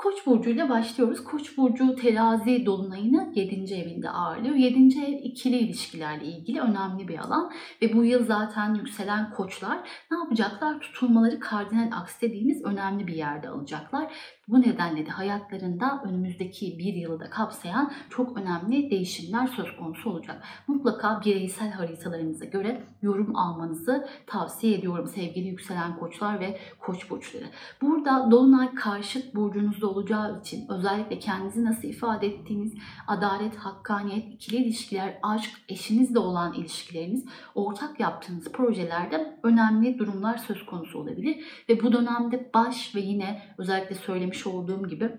Koç 0.04 0.26
burcuyla 0.26 0.70
başlıyoruz. 0.70 1.24
Koç 1.24 1.58
burcu 1.58 1.96
terazi 1.96 2.66
dolunayını 2.66 3.32
7. 3.36 3.74
evinde 3.74 4.10
ağırlıyor. 4.10 4.56
7. 4.56 5.00
ev 5.00 5.14
ikili 5.24 5.58
ilişkilerle 5.58 6.26
ilgili 6.26 6.62
önemli 6.62 7.08
bir 7.08 7.18
alan 7.18 7.52
ve 7.82 7.94
bu 7.94 8.06
yıl 8.06 8.26
zaten 8.26 8.74
yükselen 8.74 9.34
koçlar 9.34 9.80
ne 10.12 10.18
yapacaklar? 10.18 10.80
Tutulmaları 10.80 11.40
kardinal 11.40 11.90
aks 11.92 12.22
dediğimiz 12.22 12.66
önemli 12.66 13.08
bir 13.08 13.14
yerde 13.14 13.50
alacaklar. 13.50 14.14
Bu 14.48 14.62
nedenle 14.62 15.06
de 15.06 15.10
hayatlarında 15.10 16.04
önümüzdeki 16.06 16.80
bir 16.80 16.94
yılı 16.94 17.20
da 17.20 17.30
kapsayan 17.30 17.92
çok 18.10 18.38
önemli 18.38 18.92
değişimler 18.92 19.48
söz 19.48 19.78
konusu 19.78 20.10
olacak. 20.10 20.44
Mutlaka 20.68 21.22
bireysel 21.26 21.72
haritalarınıza 21.72 22.46
göre 22.46 22.84
yorum 23.02 23.36
almanızı 23.36 24.08
tavsiye 24.28 24.78
ediyorum 24.78 25.08
sevgili 25.08 25.48
yükselen 25.48 26.00
koçlar 26.00 26.40
ve 26.40 26.60
koç 26.80 27.10
burçları. 27.10 27.46
Burada 27.82 28.32
Dolunay 28.32 28.74
karşıt 28.74 29.36
burcunuzda 29.36 29.93
olacağı 29.94 30.40
için 30.40 30.70
özellikle 30.70 31.20
kendinizi 31.20 31.66
nasıl 31.66 31.88
ifade 31.88 32.28
ettiğiniz, 32.28 32.74
adalet, 33.08 33.56
hakkaniyet, 33.56 34.34
ikili 34.34 34.56
ilişkiler, 34.56 35.20
aşk, 35.24 35.52
eşinizle 35.70 36.20
olan 36.20 36.54
ilişkileriniz, 36.54 37.26
ortak 37.56 38.00
yaptığınız 38.00 38.52
projelerde 38.52 39.40
önemli 39.44 40.00
durumlar 40.00 40.38
söz 40.38 40.66
konusu 40.66 41.00
olabilir. 41.00 41.64
Ve 41.70 41.84
bu 41.84 41.94
dönemde 41.94 42.50
baş 42.54 42.96
ve 42.96 43.00
yine 43.00 43.42
özellikle 43.58 43.96
söylemiş 43.96 44.48
olduğum 44.48 44.88
gibi 44.88 45.12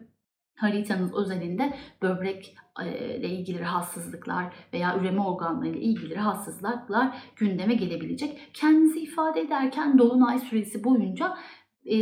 haritanız 0.56 1.14
özelinde 1.14 1.76
böbrek 2.02 2.56
ile 2.82 3.28
ilgili 3.28 3.60
rahatsızlıklar 3.60 4.54
veya 4.72 4.98
üreme 4.98 5.20
organları 5.20 5.68
ile 5.68 5.80
ilgili 5.80 6.16
rahatsızlıklar 6.16 7.16
gündeme 7.36 7.74
gelebilecek. 7.74 8.50
Kendinizi 8.54 9.00
ifade 9.00 9.40
ederken 9.40 9.98
dolunay 9.98 10.38
süresi 10.38 10.84
boyunca 10.84 11.36
e, 11.90 11.96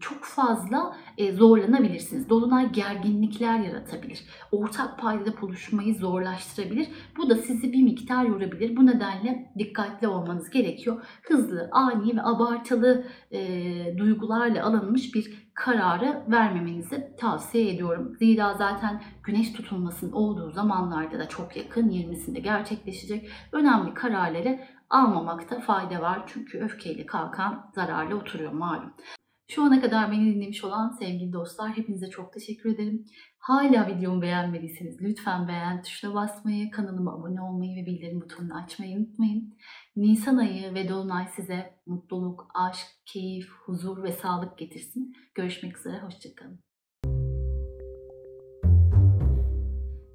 çok 0.00 0.24
fazla 0.24 0.96
e, 1.18 1.32
zorlanabilirsiniz. 1.32 2.28
Dolunay 2.28 2.72
gerginlikler 2.72 3.58
yaratabilir. 3.58 4.24
Ortak 4.52 4.98
paydada 4.98 5.40
buluşmayı 5.40 5.94
zorlaştırabilir. 5.94 6.88
Bu 7.16 7.30
da 7.30 7.36
sizi 7.36 7.72
bir 7.72 7.82
miktar 7.82 8.24
yorabilir. 8.24 8.76
Bu 8.76 8.86
nedenle 8.86 9.52
dikkatli 9.58 10.08
olmanız 10.08 10.50
gerekiyor. 10.50 11.02
Hızlı, 11.22 11.68
ani 11.72 12.16
ve 12.16 12.22
abartılı 12.22 13.04
e, 13.32 13.98
duygularla 13.98 14.64
alınmış 14.64 15.14
bir 15.14 15.48
kararı 15.54 16.22
vermemenizi 16.28 17.08
tavsiye 17.18 17.74
ediyorum. 17.74 18.16
Zira 18.18 18.54
zaten 18.54 19.02
güneş 19.24 19.52
tutulmasının 19.52 20.12
olduğu 20.12 20.50
zamanlarda 20.50 21.18
da 21.18 21.28
çok 21.28 21.56
yakın 21.56 21.90
20'sinde 21.90 22.38
gerçekleşecek 22.38 23.30
önemli 23.52 23.94
kararları 23.94 24.60
almamakta 24.90 25.60
fayda 25.60 26.00
var. 26.00 26.22
Çünkü 26.26 26.58
öfkeyle 26.58 27.06
kalkan 27.06 27.70
zararlı 27.74 28.16
oturuyor 28.16 28.52
malum. 28.52 28.94
Şu 29.50 29.62
ana 29.62 29.80
kadar 29.80 30.10
beni 30.10 30.34
dinlemiş 30.34 30.64
olan 30.64 30.88
sevgili 30.88 31.32
dostlar 31.32 31.76
hepinize 31.76 32.10
çok 32.10 32.32
teşekkür 32.32 32.74
ederim. 32.74 33.04
Hala 33.38 33.86
videomu 33.86 34.22
beğenmediyseniz 34.22 35.02
lütfen 35.02 35.48
beğen 35.48 35.82
tuşuna 35.82 36.14
basmayı, 36.14 36.70
kanalıma 36.70 37.14
abone 37.14 37.42
olmayı 37.42 37.82
ve 37.82 37.86
bildirim 37.86 38.20
butonunu 38.20 38.54
açmayı 38.54 38.98
unutmayın. 38.98 39.54
Nisan 39.96 40.36
ayı 40.36 40.74
ve 40.74 40.88
Dolunay 40.88 41.28
size 41.36 41.74
mutluluk, 41.86 42.46
aşk, 42.54 42.86
keyif, 43.06 43.50
huzur 43.64 44.02
ve 44.02 44.12
sağlık 44.12 44.58
getirsin. 44.58 45.12
Görüşmek 45.34 45.78
üzere, 45.78 46.00
hoşçakalın. 46.00 46.60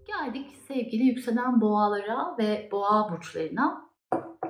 Geldik 0.07 0.55
sevgili 0.67 1.03
yükselen 1.03 1.61
boğalara 1.61 2.37
ve 2.37 2.69
boğa 2.71 3.11
burçlarına. 3.11 3.92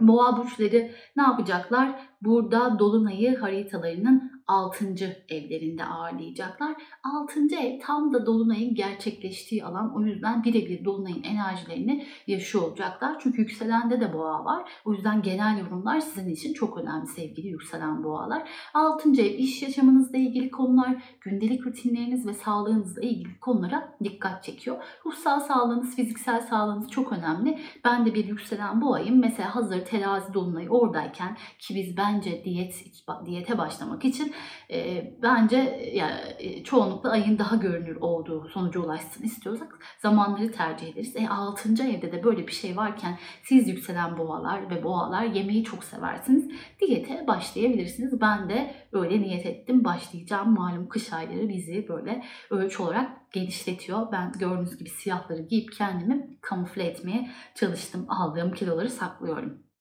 Boğa 0.01 0.37
burçları 0.37 0.91
ne 1.15 1.23
yapacaklar? 1.23 1.89
Burada 2.25 2.79
dolunayı 2.79 3.37
haritalarının 3.37 4.33
6. 4.47 4.85
evlerinde 5.29 5.85
ağırlayacaklar. 5.85 6.75
6. 7.03 7.55
ev 7.55 7.79
tam 7.79 8.13
da 8.13 8.25
dolunayın 8.25 8.75
gerçekleştiği 8.75 9.65
alan. 9.65 9.95
O 9.95 10.01
yüzden 10.01 10.43
birebir 10.43 10.85
dolunayın 10.85 11.23
enerjilerini 11.23 12.05
yaşıyor 12.27 12.63
olacaklar. 12.63 13.19
Çünkü 13.19 13.41
yükselende 13.41 14.01
de 14.01 14.13
boğa 14.13 14.45
var. 14.45 14.71
O 14.85 14.93
yüzden 14.93 15.21
genel 15.21 15.59
yorumlar 15.59 15.99
sizin 15.99 16.29
için 16.29 16.53
çok 16.53 16.77
önemli 16.77 17.07
sevgili 17.07 17.47
yükselen 17.47 18.03
boğalar. 18.03 18.49
6. 18.73 19.09
ev 19.09 19.37
iş 19.37 19.61
yaşamınızla 19.61 20.17
ilgili 20.17 20.51
konular, 20.51 21.03
gündelik 21.21 21.65
rutinleriniz 21.65 22.27
ve 22.27 22.33
sağlığınızla 22.33 23.01
ilgili 23.01 23.39
konulara 23.39 23.95
dikkat 24.03 24.43
çekiyor. 24.43 24.83
Ruhsal 25.05 25.39
sağlığınız, 25.39 25.95
fiziksel 25.95 26.41
sağlığınız 26.41 26.91
çok 26.91 27.13
önemli. 27.13 27.59
Ben 27.85 28.05
de 28.05 28.13
bir 28.13 28.25
yükselen 28.25 28.81
boğayım. 28.81 29.19
Mesela 29.19 29.55
hazır 29.55 29.85
terazi 29.85 30.33
dolunayı 30.33 30.69
oradayken 30.69 31.37
ki 31.59 31.75
biz 31.75 31.97
bence 32.13 32.43
diyet 32.43 32.85
diyete 33.25 33.57
başlamak 33.57 34.05
için 34.05 34.33
e, 34.71 35.11
bence 35.21 35.91
yani, 35.93 36.21
e, 36.39 36.63
çoğunlukla 36.63 37.11
ayın 37.11 37.39
daha 37.39 37.55
görünür 37.55 37.95
olduğu 37.95 38.49
sonuca 38.49 38.79
ulaşsın 38.79 39.23
istiyorsak 39.23 39.79
zamanları 40.01 40.51
tercih 40.51 40.87
ederiz. 40.87 41.15
E 41.15 41.27
6. 41.27 41.83
evde 41.83 42.11
de 42.11 42.23
böyle 42.23 42.47
bir 42.47 42.51
şey 42.51 42.77
varken 42.77 43.17
siz 43.43 43.67
yükselen 43.67 44.17
boğalar 44.17 44.69
ve 44.69 44.83
boğalar 44.83 45.23
yemeği 45.23 45.63
çok 45.63 45.83
seversiniz. 45.83 46.51
Diyete 46.81 47.27
başlayabilirsiniz. 47.27 48.21
Ben 48.21 48.49
de 48.49 48.75
öyle 48.91 49.21
niyet 49.21 49.45
ettim. 49.45 49.83
Başlayacağım. 49.83 50.53
Malum 50.53 50.89
kış 50.89 51.13
ayları 51.13 51.49
bizi 51.49 51.87
böyle 51.87 52.23
ölçü 52.49 52.83
olarak 52.83 53.31
genişletiyor. 53.31 54.11
Ben 54.11 54.31
gördüğünüz 54.31 54.77
gibi 54.77 54.89
siyahları 54.89 55.41
giyip 55.41 55.73
kendimi 55.73 56.37
kamufle 56.41 56.83
etmeye 56.83 57.29
çalıştım. 57.55 58.05
Aldığım 58.09 58.53
kiloları 58.53 58.89
saklıyorum. 58.89 59.72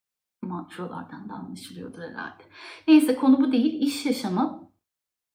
Ama 0.42 0.68
da 1.28 1.34
anlaşılıyordur 1.34 2.02
herhalde. 2.02 2.42
Neyse 2.88 3.14
konu 3.14 3.40
bu 3.40 3.52
değil. 3.52 3.82
İş 3.82 4.06
yaşamı 4.06 4.70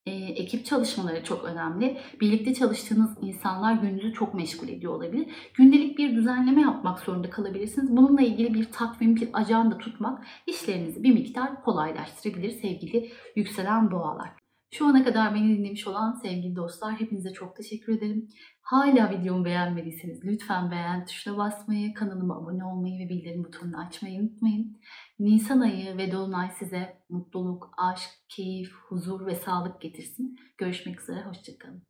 e, 0.06 0.10
ekip 0.12 0.66
çalışmaları 0.66 1.24
çok 1.24 1.44
önemli. 1.44 1.98
Birlikte 2.20 2.54
çalıştığınız 2.54 3.10
insanlar 3.22 3.72
gününüzü 3.72 4.12
çok 4.12 4.34
meşgul 4.34 4.68
ediyor 4.68 4.92
olabilir. 4.92 5.26
Gündelik 5.54 5.98
bir 5.98 6.16
düzenleme 6.16 6.60
yapmak 6.60 7.00
zorunda 7.00 7.30
kalabilirsiniz. 7.30 7.96
Bununla 7.96 8.22
ilgili 8.22 8.54
bir 8.54 8.64
takvim, 8.72 9.16
bir 9.16 9.28
ajanda 9.32 9.78
tutmak 9.78 10.26
işlerinizi 10.46 11.02
bir 11.02 11.14
miktar 11.14 11.64
kolaylaştırabilir 11.64 12.50
sevgili 12.50 13.12
yükselen 13.36 13.90
boğalar. 13.90 14.47
Şu 14.70 14.86
ana 14.86 15.04
kadar 15.04 15.34
beni 15.34 15.58
dinlemiş 15.58 15.86
olan 15.86 16.12
sevgili 16.12 16.56
dostlar 16.56 17.00
hepinize 17.00 17.32
çok 17.32 17.56
teşekkür 17.56 17.98
ederim. 17.98 18.28
Hala 18.60 19.10
videomu 19.10 19.44
beğenmediyseniz 19.44 20.24
lütfen 20.24 20.70
beğen 20.70 21.06
tuşuna 21.06 21.36
basmayı, 21.36 21.94
kanalıma 21.94 22.38
abone 22.38 22.64
olmayı 22.64 22.98
ve 22.98 23.08
bildirim 23.08 23.44
butonunu 23.44 23.86
açmayı 23.86 24.20
unutmayın. 24.20 24.80
Nisan 25.18 25.60
ayı 25.60 25.96
ve 25.96 26.12
Dolunay 26.12 26.50
size 26.58 27.02
mutluluk, 27.08 27.70
aşk, 27.78 28.10
keyif, 28.28 28.72
huzur 28.88 29.26
ve 29.26 29.34
sağlık 29.34 29.80
getirsin. 29.80 30.36
Görüşmek 30.58 31.00
üzere, 31.00 31.22
hoşçakalın. 31.22 31.82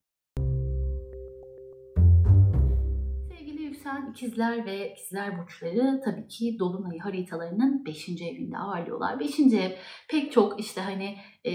Yükselen 3.68 4.10
ikizler 4.10 4.66
ve 4.66 4.92
ikizler 4.92 5.38
burçları 5.38 6.00
tabii 6.04 6.28
ki 6.28 6.56
Dolunay 6.58 6.98
haritalarının 6.98 7.84
5. 7.84 8.08
evinde 8.08 8.58
ağırlıyorlar. 8.58 9.20
5. 9.20 9.40
ev 9.40 9.70
pek 10.08 10.32
çok 10.32 10.60
işte 10.60 10.80
hani 10.80 11.16
e, 11.44 11.52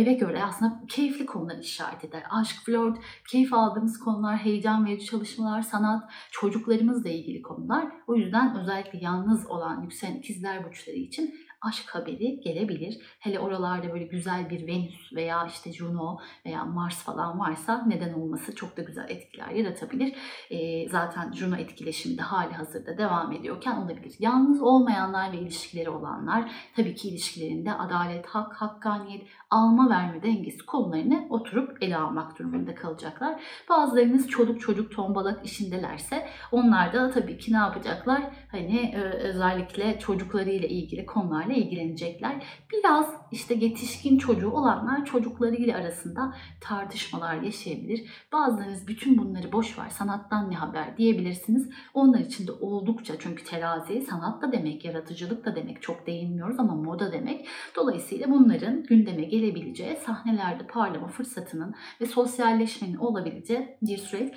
eve 0.00 0.12
göre 0.12 0.42
aslında 0.44 0.82
keyifli 0.88 1.26
konular 1.26 1.58
işaret 1.58 2.04
eder. 2.04 2.22
Aşk, 2.30 2.56
flört, 2.66 2.98
keyif 3.28 3.52
aldığımız 3.52 3.98
konular, 3.98 4.36
heyecan 4.36 4.86
verici 4.86 5.06
çalışmalar, 5.06 5.62
sanat, 5.62 6.10
çocuklarımızla 6.30 7.08
ilgili 7.08 7.42
konular. 7.42 7.86
O 8.06 8.16
yüzden 8.16 8.60
özellikle 8.60 8.98
yalnız 9.02 9.46
olan 9.46 9.82
yükselen 9.82 10.14
ikizler 10.14 10.64
burçları 10.64 10.96
için 10.96 11.34
aşk 11.62 11.94
haberi 11.94 12.40
gelebilir. 12.40 12.98
Hele 13.18 13.40
oralarda 13.40 13.92
böyle 13.92 14.04
güzel 14.04 14.50
bir 14.50 14.66
Venüs 14.66 15.12
veya 15.12 15.46
işte 15.46 15.72
Juno 15.72 16.18
veya 16.46 16.64
Mars 16.64 17.02
falan 17.02 17.38
varsa 17.38 17.84
neden 17.86 18.12
olması 18.12 18.54
çok 18.54 18.76
da 18.76 18.82
güzel 18.82 19.06
etkiler 19.08 19.48
yaratabilir. 19.48 20.14
E, 20.50 20.88
zaten 20.88 21.32
Juno 21.32 21.56
etkileşimi 21.56 22.18
de 22.18 22.22
hali 22.22 22.52
hazırda 22.52 22.98
devam 22.98 23.32
ediyorken 23.32 23.76
olabilir. 23.76 24.14
Yalnız 24.18 24.62
olmayanlar 24.62 25.32
ve 25.32 25.36
ilişkileri 25.36 25.90
olanlar 25.90 26.50
tabii 26.76 26.94
ki 26.94 27.08
ilişkilerinde 27.08 27.72
adalet, 27.72 28.26
hak, 28.26 28.52
hakkaniyet, 28.54 29.26
alma 29.50 29.90
verme 29.90 30.22
dengesi 30.22 30.66
konularını 30.66 31.26
oturup 31.30 31.82
ele 31.82 31.96
almak 31.96 32.38
durumunda 32.38 32.74
kalacaklar. 32.74 33.42
Bazılarınız 33.68 34.28
çoluk 34.28 34.60
çocuk 34.60 34.92
tombalak 34.92 35.46
işindelerse 35.46 36.28
onlar 36.52 36.92
da 36.92 37.10
tabii 37.10 37.38
ki 37.38 37.52
ne 37.52 37.56
yapacaklar? 37.56 38.22
Hani 38.50 38.94
özellikle 39.22 39.98
çocuklarıyla 39.98 40.68
ilgili 40.68 41.06
konularla 41.46 41.64
ilgilenecekler. 41.64 42.44
Biraz 42.72 43.06
işte 43.32 43.54
yetişkin 43.54 44.18
çocuğu 44.18 44.50
olanlar 44.50 45.04
çocuklarıyla 45.04 45.76
arasında 45.76 46.34
tartışmalar 46.60 47.42
yaşayabilir. 47.42 48.04
Bazılarınız 48.32 48.88
bütün 48.88 49.18
bunları 49.18 49.52
boş 49.52 49.78
ver 49.78 49.88
sanattan 49.88 50.50
ne 50.50 50.54
haber 50.54 50.96
diyebilirsiniz. 50.96 51.70
Onlar 51.94 52.18
için 52.18 52.46
de 52.46 52.52
oldukça 52.52 53.14
çünkü 53.18 53.44
terazi 53.44 54.02
sanat 54.02 54.42
da 54.42 54.52
demek, 54.52 54.84
yaratıcılık 54.84 55.44
da 55.44 55.56
demek 55.56 55.82
çok 55.82 56.06
değinmiyoruz 56.06 56.60
ama 56.60 56.74
moda 56.74 57.12
demek. 57.12 57.46
Dolayısıyla 57.76 58.30
bunların 58.30 58.82
gündeme 58.82 59.22
gelebileceği, 59.22 59.96
sahnelerde 59.96 60.66
parlama 60.66 61.08
fırsatının 61.08 61.74
ve 62.00 62.06
sosyalleşmenin 62.06 62.96
olabileceği 62.96 63.78
bir 63.82 63.98
süreç. 63.98 64.34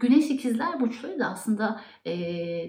Güneş 0.00 0.30
ikizler 0.30 0.80
burçları 0.80 1.18
da 1.18 1.26
aslında 1.26 1.80
e, 2.04 2.12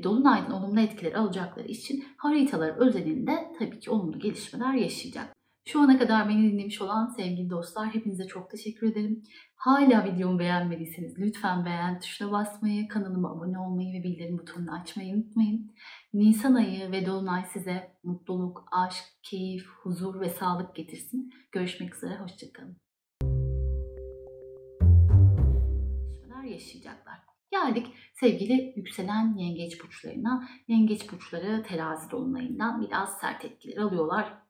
Dolunay'dan 0.03 0.51
olumlu 0.51 0.79
etkileri 0.79 1.17
alacakları 1.17 1.67
için 1.67 2.03
haritalar 2.23 2.69
özelinde 2.69 3.53
tabii 3.59 3.79
ki 3.79 3.91
olumlu 3.91 4.19
gelişmeler 4.19 4.73
yaşayacak. 4.73 5.33
Şu 5.67 5.81
ana 5.81 5.97
kadar 5.97 6.29
beni 6.29 6.51
dinlemiş 6.51 6.81
olan 6.81 7.07
sevgili 7.17 7.49
dostlar 7.49 7.93
hepinize 7.93 8.27
çok 8.27 8.51
teşekkür 8.51 8.91
ederim. 8.91 9.23
Hala 9.55 10.05
videomu 10.05 10.39
beğenmediyseniz 10.39 11.19
lütfen 11.19 11.65
beğen 11.65 11.99
tuşuna 11.99 12.31
basmayı, 12.31 12.87
kanalıma 12.87 13.31
abone 13.31 13.59
olmayı 13.59 13.93
ve 13.93 14.03
bildirim 14.03 14.37
butonunu 14.37 14.73
açmayı 14.81 15.15
unutmayın. 15.15 15.71
Nisan 16.13 16.55
ayı 16.55 16.91
ve 16.91 17.05
Dolunay 17.05 17.45
size 17.53 17.97
mutluluk, 18.03 18.65
aşk, 18.71 19.03
keyif, 19.23 19.67
huzur 19.83 20.21
ve 20.21 20.29
sağlık 20.29 20.75
getirsin. 20.75 21.29
Görüşmek 21.51 21.95
üzere, 21.95 22.17
hoşçakalın. 22.17 22.77
yaşayacaklar. 26.53 27.32
Geldik 27.53 27.87
sevgili 28.13 28.73
yükselen 28.75 29.35
yengeç 29.37 29.83
burçlarına. 29.83 30.49
Yengeç 30.67 31.11
burçları 31.11 31.63
terazi 31.63 32.11
dolunayından 32.11 32.81
biraz 32.81 33.17
sert 33.19 33.45
etkiler 33.45 33.77
alıyorlar. 33.77 34.42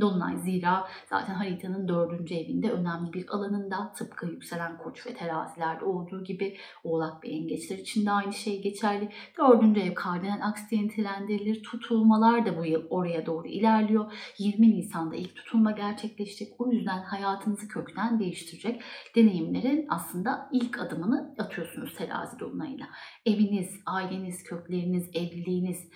Dolunay 0.00 0.36
zira 0.36 0.88
zaten 1.10 1.34
haritanın 1.34 1.88
dördüncü 1.88 2.34
evinde 2.34 2.70
önemli 2.70 3.12
bir 3.12 3.28
alanında 3.28 3.92
tıpkı 3.92 4.26
yükselen 4.26 4.78
koç 4.78 5.06
ve 5.06 5.14
terazilerde 5.14 5.84
olduğu 5.84 6.24
gibi 6.24 6.56
oğlak 6.84 7.24
ve 7.24 7.28
yengeçler 7.28 7.78
için 7.78 8.06
de 8.06 8.10
aynı 8.10 8.32
şey 8.32 8.62
geçerli. 8.62 9.08
Dördüncü 9.38 9.80
ev 9.80 9.94
kardinal 9.94 10.40
aksi 10.42 10.82
nitelendirilir. 10.82 11.62
Tutulmalar 11.62 12.46
da 12.46 12.58
bu 12.58 12.64
yıl 12.64 12.82
oraya 12.90 13.26
doğru 13.26 13.48
ilerliyor. 13.48 14.12
20 14.38 14.70
Nisan'da 14.70 15.16
ilk 15.16 15.36
tutulma 15.36 15.70
gerçekleşecek. 15.70 16.60
O 16.60 16.70
yüzden 16.70 17.02
hayatınızı 17.02 17.68
kökten 17.68 18.20
değiştirecek 18.20 18.82
deneyimlerin 19.16 19.86
aslında 19.88 20.48
ilk 20.52 20.80
adımını 20.80 21.34
atıyorsunuz 21.38 21.94
terazi 21.94 22.38
dolunayla. 22.38 22.86
Eviniz, 23.26 23.80
aileniz, 23.86 24.42
kökleriniz, 24.42 25.10
evliliğiniz, 25.14 25.90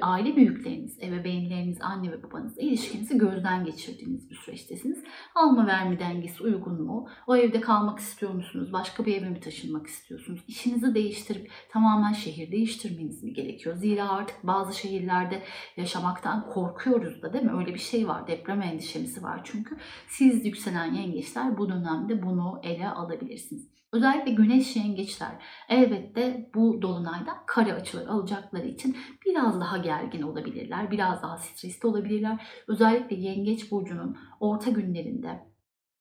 aile 0.00 0.36
büyükleriniz, 0.36 0.98
ebeveynleriniz, 1.02 1.80
anne 1.82 2.12
ve 2.12 2.22
babanız 2.22 2.58
ilişkinizi 2.72 3.18
gözden 3.18 3.64
geçirdiğiniz 3.64 4.30
bir 4.30 4.36
süreçtesiniz. 4.36 5.04
Alma 5.34 5.66
verme 5.66 5.98
dengesi 5.98 6.42
uygun 6.42 6.82
mu? 6.82 7.08
O 7.26 7.36
evde 7.36 7.60
kalmak 7.60 7.98
istiyor 7.98 8.32
musunuz? 8.32 8.72
Başka 8.72 9.06
bir 9.06 9.16
eve 9.16 9.30
mi 9.30 9.40
taşınmak 9.40 9.86
istiyorsunuz? 9.86 10.40
İşinizi 10.48 10.94
değiştirip 10.94 11.50
tamamen 11.70 12.12
şehir 12.12 12.52
değiştirmeniz 12.52 13.22
mi 13.22 13.32
gerekiyor? 13.32 13.76
Zira 13.76 14.08
artık 14.08 14.36
bazı 14.42 14.78
şehirlerde 14.78 15.42
yaşamaktan 15.76 16.46
korkuyoruz 16.48 17.22
da 17.22 17.32
değil 17.32 17.44
mi? 17.44 17.52
Öyle 17.56 17.74
bir 17.74 17.78
şey 17.78 18.08
var. 18.08 18.26
Deprem 18.26 18.62
endişemiz 18.62 19.22
var 19.22 19.40
çünkü. 19.44 19.76
Siz 20.08 20.46
yükselen 20.46 20.94
yengeçler 20.94 21.58
bu 21.58 21.68
dönemde 21.68 22.22
bunu 22.22 22.60
ele 22.62 22.88
alabilirsiniz. 22.88 23.72
Özellikle 23.92 24.32
güneş 24.32 24.76
yengeçler 24.76 25.32
elbette 25.68 26.50
bu 26.54 26.82
dolunayda 26.82 27.36
kare 27.46 27.74
açılar 27.74 28.06
alacakları 28.06 28.66
için 28.66 28.96
biraz 29.26 29.60
daha 29.60 29.78
gergin 29.78 30.22
olabilirler, 30.22 30.90
biraz 30.90 31.22
daha 31.22 31.36
stresli 31.36 31.88
olabilirler. 31.88 32.46
Özellikle 32.68 33.16
yengeç 33.16 33.72
burcunun 33.72 34.16
orta 34.40 34.70
günlerinde 34.70 35.52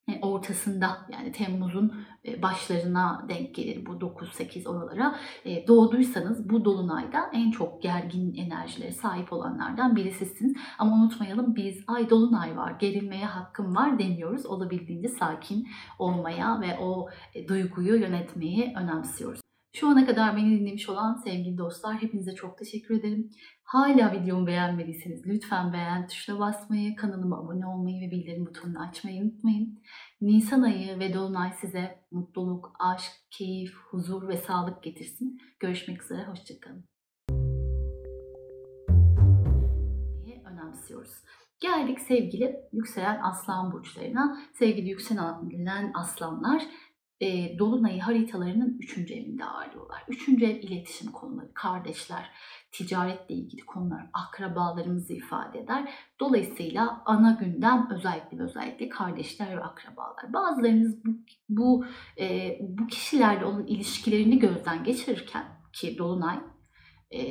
e, 0.08 0.20
ortasında 0.22 0.98
yani 1.12 1.32
Temmuz'un 1.32 1.94
e, 2.26 2.42
başlarına 2.42 3.26
denk 3.30 3.56
gelir 3.56 3.86
bu 3.86 3.92
9-8 3.92 4.68
oralara 4.68 5.16
e, 5.46 5.68
doğduysanız 5.68 6.50
bu 6.50 6.66
dolunayda 6.66 7.30
en 7.34 7.52
çok 7.52 7.82
gergin 7.82 8.36
enerjilere 8.36 8.92
sahip 8.92 9.34
olanlardan 9.34 9.96
birisisiniz. 9.96 10.58
Ama 10.80 10.96
unutmayalım 10.96 11.56
biz 11.56 11.84
ay 11.88 12.10
dolunay 12.10 12.58
var 12.58 12.72
gerilmeye 12.72 13.26
hakkım 13.26 13.76
var 13.76 14.00
demiyoruz. 14.00 14.46
Olabildiğince 14.46 15.08
sakin 15.08 15.68
olmaya 16.00 16.62
ve 16.62 16.80
o 16.80 17.10
duyguyu 17.48 17.96
yönetmeyi 17.96 18.74
önemsiyoruz. 18.76 19.41
Şu 19.74 19.88
ana 19.88 20.06
kadar 20.06 20.38
beni 20.38 20.60
dinlemiş 20.60 20.90
olan 20.90 21.14
sevgili 21.14 21.58
dostlar 21.58 22.02
hepinize 22.02 22.36
çok 22.36 22.58
teşekkür 22.58 23.00
ederim. 23.00 23.30
Hala 23.64 24.12
videomu 24.12 24.48
beğenmediyseniz 24.48 25.28
lütfen 25.28 25.74
beğen 25.74 26.08
tuşuna 26.08 26.40
basmayı, 26.40 26.96
kanalıma 26.96 27.40
abone 27.40 27.68
olmayı 27.68 28.02
ve 28.02 28.12
bildirim 28.12 28.46
butonunu 28.46 28.82
açmayı 28.82 29.24
unutmayın. 29.24 29.80
Nisan 30.22 30.62
ayı 30.62 31.00
ve 31.00 31.14
Dolunay 31.14 31.52
size 31.62 32.00
mutluluk, 32.12 32.74
aşk, 32.80 33.12
keyif, 33.32 33.74
huzur 33.90 34.28
ve 34.28 34.38
sağlık 34.38 34.84
getirsin. 34.84 35.38
Görüşmek 35.60 36.04
üzere, 36.04 36.24
hoşçakalın. 36.24 36.86
önemsiyoruz. 40.46 41.14
Geldik 41.60 42.00
sevgili 42.00 42.60
yükselen 42.72 43.20
aslan 43.24 43.72
burçlarına. 43.72 44.38
Sevgili 44.54 44.90
yükselen 44.90 45.92
aslanlar 45.94 46.64
e, 47.22 47.60
Dolunay'ı 47.60 48.02
haritalarının 48.02 48.78
3. 48.80 49.12
evinde 49.12 49.46
ağırlıyorlar. 49.46 50.04
3. 50.08 50.30
ev 50.30 50.56
iletişim 50.56 51.12
konuları, 51.12 51.54
kardeşler, 51.54 52.30
ticaretle 52.72 53.36
ilgili 53.36 53.62
konular, 53.62 54.10
akrabalarımızı 54.14 55.14
ifade 55.14 55.60
eder. 55.60 55.94
Dolayısıyla 56.20 57.02
ana 57.06 57.38
gündem 57.40 57.90
özellikle 57.92 58.38
ve 58.38 58.44
özellikle 58.44 58.90
kardeşler 58.90 59.58
ve 59.58 59.64
akrabalar. 59.64 60.34
Bazılarınız 60.34 61.06
bu, 61.06 61.12
bu, 61.50 61.86
e, 62.20 62.58
bu 62.62 62.88
kişilerle 62.88 63.46
olan 63.46 63.68
ilişkilerini 63.68 64.40
gözden 64.40 64.84
geçirirken 64.84 65.46
ki 65.74 65.98
Dolunay 65.98 66.40
e, 67.12 67.22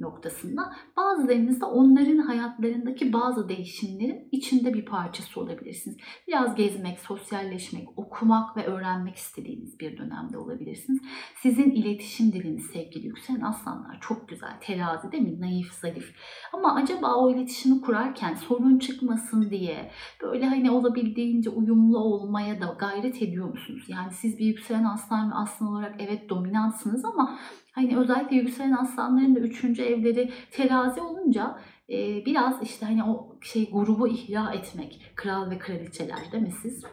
noktasında. 0.00 0.72
Bazılarınız 0.96 1.60
da 1.60 1.66
onların 1.66 2.18
hayatlarındaki 2.18 3.12
bazı 3.12 3.48
değişimlerin 3.48 4.28
içinde 4.32 4.74
bir 4.74 4.84
parçası 4.84 5.40
olabilirsiniz. 5.40 5.96
Biraz 6.28 6.54
gezmek, 6.54 7.00
sosyalleşmek, 7.00 7.98
okumak 7.98 8.56
ve 8.56 8.66
öğrenmek 8.66 9.16
istediğiniz 9.16 9.80
bir 9.80 9.98
dönemde 9.98 10.38
olabilirsiniz. 10.38 11.00
Sizin 11.42 11.70
iletişim 11.70 12.32
diliniz 12.32 12.66
sevgili 12.66 13.06
yükselen 13.06 13.40
aslanlar 13.40 13.98
çok 14.00 14.28
güzel. 14.28 14.60
Terazi 14.60 15.12
değil 15.12 15.22
mi? 15.22 15.40
Naif, 15.40 15.72
zarif. 15.72 16.14
Ama 16.52 16.74
acaba 16.74 17.14
o 17.14 17.30
iletişimi 17.30 17.80
kurarken 17.80 18.34
sorun 18.34 18.78
çıkmasın 18.78 19.50
diye 19.50 19.90
böyle 20.22 20.46
hani 20.46 20.70
olabildiğince 20.70 21.50
uyumlu 21.50 21.98
olmaya 21.98 22.60
da 22.60 22.76
gayret 22.78 23.22
ediyor 23.22 23.48
musunuz? 23.48 23.84
Yani 23.88 24.12
siz 24.12 24.38
bir 24.38 24.46
yükselen 24.46 24.84
aslan 24.84 25.30
ve 25.30 25.34
aslan 25.34 25.68
olarak 25.68 25.94
evet 25.98 26.28
dominantsınız 26.28 27.04
ama 27.04 27.38
Hani 27.72 27.98
özellikle 27.98 28.36
yükselen 28.36 28.72
aslanların 28.72 29.34
da 29.34 29.40
üçüncü 29.40 29.82
evleri 29.82 30.30
terazi 30.50 31.00
olunca 31.00 31.58
e, 31.90 32.24
biraz 32.26 32.62
işte 32.62 32.86
hani 32.86 33.04
o 33.04 33.38
şey 33.42 33.70
grubu 33.70 34.08
ihya 34.08 34.52
etmek, 34.52 35.12
kral 35.14 35.50
ve 35.50 35.58
kraliçeler 35.58 36.32
değil 36.32 36.42
mi 36.42 36.52
siz? 36.62 36.84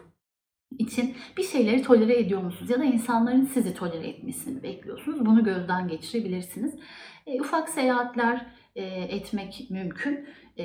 için 0.78 1.14
bir 1.36 1.42
şeyleri 1.42 1.82
tolere 1.82 2.18
ediyor 2.18 2.42
musunuz? 2.42 2.70
Ya 2.70 2.78
da 2.78 2.84
insanların 2.84 3.44
sizi 3.44 3.74
tolere 3.74 4.08
etmesini 4.08 4.62
bekliyorsunuz. 4.62 5.26
Bunu 5.26 5.44
gözden 5.44 5.88
geçirebilirsiniz. 5.88 6.74
E, 7.26 7.40
ufak 7.40 7.68
seyahatler 7.68 8.46
e, 8.76 8.84
etmek 8.84 9.66
mümkün. 9.70 10.26
E, 10.58 10.64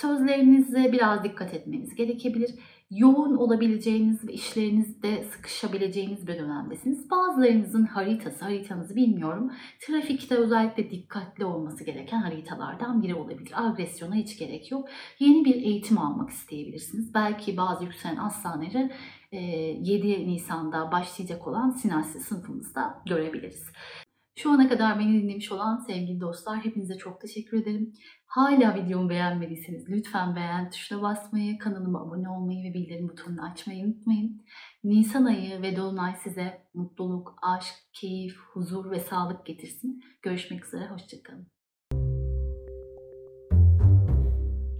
sözlerinize 0.00 0.92
biraz 0.92 1.24
dikkat 1.24 1.54
etmeniz 1.54 1.94
gerekebilir 1.94 2.50
yoğun 2.94 3.34
olabileceğiniz 3.34 4.28
ve 4.28 4.32
işlerinizde 4.32 5.24
sıkışabileceğiniz 5.24 6.26
bir 6.26 6.38
dönemdesiniz. 6.38 7.10
Bazılarınızın 7.10 7.84
haritası, 7.84 8.44
haritanızı 8.44 8.96
bilmiyorum. 8.96 9.52
Trafikte 9.80 10.34
özellikle 10.34 10.90
dikkatli 10.90 11.44
olması 11.44 11.84
gereken 11.84 12.18
haritalardan 12.18 13.02
biri 13.02 13.14
olabilir. 13.14 13.52
Agresyona 13.54 14.14
hiç 14.14 14.38
gerek 14.38 14.70
yok. 14.70 14.88
Yeni 15.18 15.44
bir 15.44 15.54
eğitim 15.54 15.98
almak 15.98 16.30
isteyebilirsiniz. 16.30 17.14
Belki 17.14 17.56
bazı 17.56 17.84
yükselen 17.84 18.16
aslanları 18.16 18.90
7 19.32 20.28
Nisan'da 20.28 20.92
başlayacak 20.92 21.46
olan 21.46 21.70
Sinasi 21.70 22.20
sınıfımızda 22.20 23.02
görebiliriz. 23.06 23.66
Şu 24.36 24.50
ana 24.50 24.68
kadar 24.68 24.98
beni 24.98 25.22
dinlemiş 25.22 25.52
olan 25.52 25.76
sevgili 25.76 26.20
dostlar 26.20 26.64
hepinize 26.64 26.98
çok 26.98 27.20
teşekkür 27.20 27.62
ederim. 27.62 27.92
Hala 28.26 28.74
videomu 28.74 29.08
beğenmediyseniz 29.08 29.88
lütfen 29.88 30.36
beğen 30.36 30.70
tuşuna 30.70 31.02
basmayı, 31.02 31.58
kanalıma 31.58 32.02
abone 32.02 32.28
olmayı 32.28 32.70
ve 32.70 32.74
bildirim 32.74 33.08
butonunu 33.08 33.44
açmayı 33.44 33.84
unutmayın. 33.84 34.42
Nisan 34.84 35.24
ayı 35.24 35.62
ve 35.62 35.76
Dolunay 35.76 36.14
size 36.14 36.62
mutluluk, 36.74 37.34
aşk, 37.42 37.74
keyif, 37.92 38.36
huzur 38.52 38.90
ve 38.90 39.00
sağlık 39.00 39.46
getirsin. 39.46 40.00
Görüşmek 40.22 40.66
üzere, 40.66 40.86
hoşçakalın. 40.86 41.46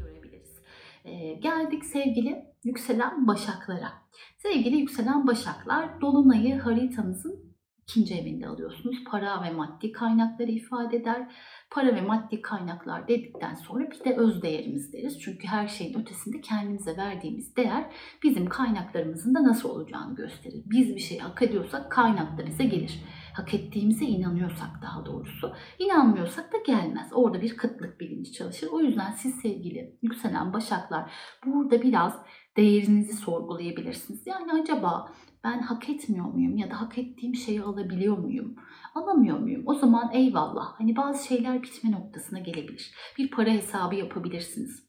Görebiliriz. 0.00 0.62
Ee, 1.04 1.34
geldik 1.34 1.84
sevgili 1.84 2.44
yükselen 2.64 3.26
başaklara. 3.26 3.92
Sevgili 4.38 4.76
yükselen 4.76 5.26
başaklar, 5.26 6.00
Dolunay'ı 6.00 6.58
haritanızın 6.58 7.53
ikinci 7.84 8.14
evinde 8.14 8.46
alıyorsunuz. 8.46 8.96
Para 9.04 9.42
ve 9.42 9.50
maddi 9.50 9.92
kaynakları 9.92 10.50
ifade 10.50 10.96
eder. 10.96 11.30
Para 11.70 11.96
ve 11.96 12.00
maddi 12.00 12.42
kaynaklar 12.42 13.08
dedikten 13.08 13.54
sonra 13.54 13.90
bir 13.90 14.04
de 14.04 14.16
öz 14.16 14.42
değerimiz 14.42 14.92
deriz. 14.92 15.20
Çünkü 15.20 15.46
her 15.46 15.68
şeyin 15.68 16.00
ötesinde 16.00 16.40
kendimize 16.40 16.96
verdiğimiz 16.96 17.56
değer 17.56 17.84
bizim 18.22 18.46
kaynaklarımızın 18.46 19.34
da 19.34 19.44
nasıl 19.44 19.68
olacağını 19.68 20.14
gösterir. 20.14 20.62
Biz 20.66 20.94
bir 20.94 21.00
şey 21.00 21.18
hak 21.18 21.42
ediyorsak 21.42 21.92
kaynak 21.92 22.38
da 22.38 22.46
bize 22.46 22.64
gelir. 22.64 23.00
Hak 23.32 23.54
ettiğimize 23.54 24.04
inanıyorsak 24.04 24.82
daha 24.82 25.06
doğrusu. 25.06 25.52
İnanmıyorsak 25.78 26.52
da 26.52 26.56
gelmez. 26.66 27.08
Orada 27.12 27.42
bir 27.42 27.56
kıtlık 27.56 28.00
bilinci 28.00 28.32
çalışır. 28.32 28.68
O 28.72 28.80
yüzden 28.80 29.12
siz 29.12 29.34
sevgili 29.34 29.98
yükselen 30.02 30.52
başaklar 30.52 31.10
burada 31.46 31.82
biraz 31.82 32.14
değerinizi 32.56 33.12
sorgulayabilirsiniz. 33.12 34.26
Yani 34.26 34.52
acaba 34.52 35.12
ben 35.44 35.58
hak 35.58 35.88
etmiyor 35.88 36.26
muyum 36.26 36.56
ya 36.56 36.70
da 36.70 36.80
hak 36.80 36.98
ettiğim 36.98 37.34
şeyi 37.34 37.62
alabiliyor 37.62 38.18
muyum? 38.18 38.56
Alamıyor 38.94 39.38
muyum? 39.38 39.62
O 39.66 39.74
zaman 39.74 40.10
eyvallah. 40.12 40.80
Hani 40.80 40.96
bazı 40.96 41.26
şeyler 41.26 41.62
bitme 41.62 41.92
noktasına 41.92 42.38
gelebilir. 42.38 42.94
Bir 43.18 43.30
para 43.30 43.50
hesabı 43.50 43.94
yapabilirsiniz. 43.94 44.84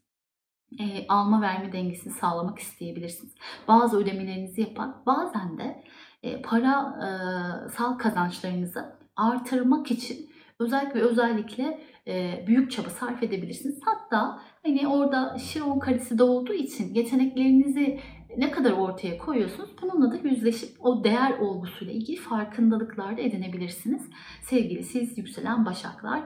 E, 0.79 1.07
alma 1.07 1.41
verme 1.41 1.73
dengesini 1.73 2.13
sağlamak 2.13 2.59
isteyebilirsiniz. 2.59 3.35
Bazı 3.67 3.97
ödemelerinizi 3.97 4.61
yapar. 4.61 4.89
Bazen 5.05 5.57
de 5.57 5.83
e, 6.23 6.41
para 6.41 6.95
e, 7.05 7.69
sal 7.69 7.97
kazançlarınızı 7.97 8.99
artırmak 9.15 9.91
için 9.91 10.29
özellikle 10.59 11.01
özellikle 11.01 11.79
e, 12.07 12.43
büyük 12.47 12.71
çaba 12.71 12.89
sarf 12.89 13.23
edebilirsiniz. 13.23 13.79
Hatta 13.85 14.41
hani 14.63 14.87
orada 14.87 15.37
Şiron 15.37 15.79
karesi 15.79 16.17
de 16.17 16.23
olduğu 16.23 16.53
için 16.53 16.93
yeteneklerinizi 16.93 17.99
ne 18.37 18.51
kadar 18.51 18.71
ortaya 18.71 19.17
koyuyorsunuz 19.17 19.69
bununla 19.81 20.11
da 20.11 20.27
yüzleşip 20.27 20.85
o 20.85 21.03
değer 21.03 21.39
olgusuyla 21.39 21.93
ilgili 21.93 22.17
farkındalıklar 22.17 23.17
da 23.17 23.21
edinebilirsiniz. 23.21 24.09
Sevgili 24.43 24.83
siz 24.83 25.17
yükselen 25.17 25.65
başaklar. 25.65 26.23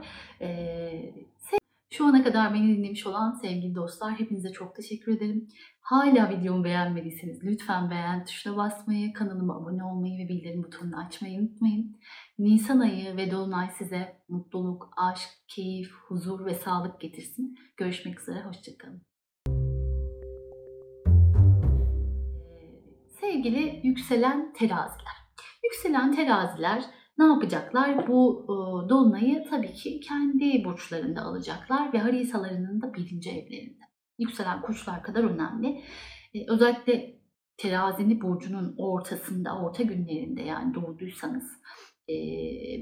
Şu 1.91 2.05
ana 2.05 2.23
kadar 2.23 2.53
beni 2.53 2.77
dinlemiş 2.77 3.07
olan 3.07 3.31
sevgili 3.31 3.75
dostlar 3.75 4.19
hepinize 4.19 4.51
çok 4.51 4.75
teşekkür 4.75 5.17
ederim. 5.17 5.47
Hala 5.81 6.29
videomu 6.29 6.63
beğenmediyseniz 6.63 7.43
lütfen 7.43 7.91
beğen 7.91 8.25
tuşuna 8.25 8.57
basmayı, 8.57 9.13
kanalıma 9.13 9.57
abone 9.57 9.83
olmayı 9.83 10.25
ve 10.25 10.29
bildirim 10.29 10.63
butonunu 10.63 11.05
açmayı 11.05 11.39
unutmayın. 11.39 11.97
Nisan 12.39 12.79
ayı 12.79 13.17
ve 13.17 13.31
Dolunay 13.31 13.69
size 13.77 14.21
mutluluk, 14.29 14.89
aşk, 14.97 15.29
keyif, 15.47 15.91
huzur 16.07 16.45
ve 16.45 16.53
sağlık 16.53 17.01
getirsin. 17.01 17.55
Görüşmek 17.77 18.19
üzere, 18.19 18.43
hoşçakalın. 18.43 19.08
Sevgili 23.21 23.79
yükselen 23.83 24.53
teraziler. 24.53 25.19
Yükselen 25.63 26.15
teraziler 26.15 26.83
ne 27.17 27.25
yapacaklar? 27.25 28.07
Bu 28.07 28.43
e, 28.43 28.53
dolunayı 28.89 29.45
tabii 29.49 29.73
ki 29.73 29.99
kendi 29.99 30.63
burçlarında 30.65 31.21
alacaklar 31.21 31.93
ve 31.93 31.97
haritalarının 31.97 32.81
da 32.81 32.93
birinci 32.93 33.29
evlerinde. 33.29 33.83
Yükselen 34.19 34.61
koçlar 34.61 35.03
kadar 35.03 35.23
önemli. 35.23 35.83
E, 36.33 36.51
özellikle 36.51 37.19
terazini 37.57 38.21
burcunun 38.21 38.75
ortasında, 38.77 39.59
orta 39.59 39.83
günlerinde 39.83 40.41
yani 40.41 40.73
doğduysanız 40.73 41.61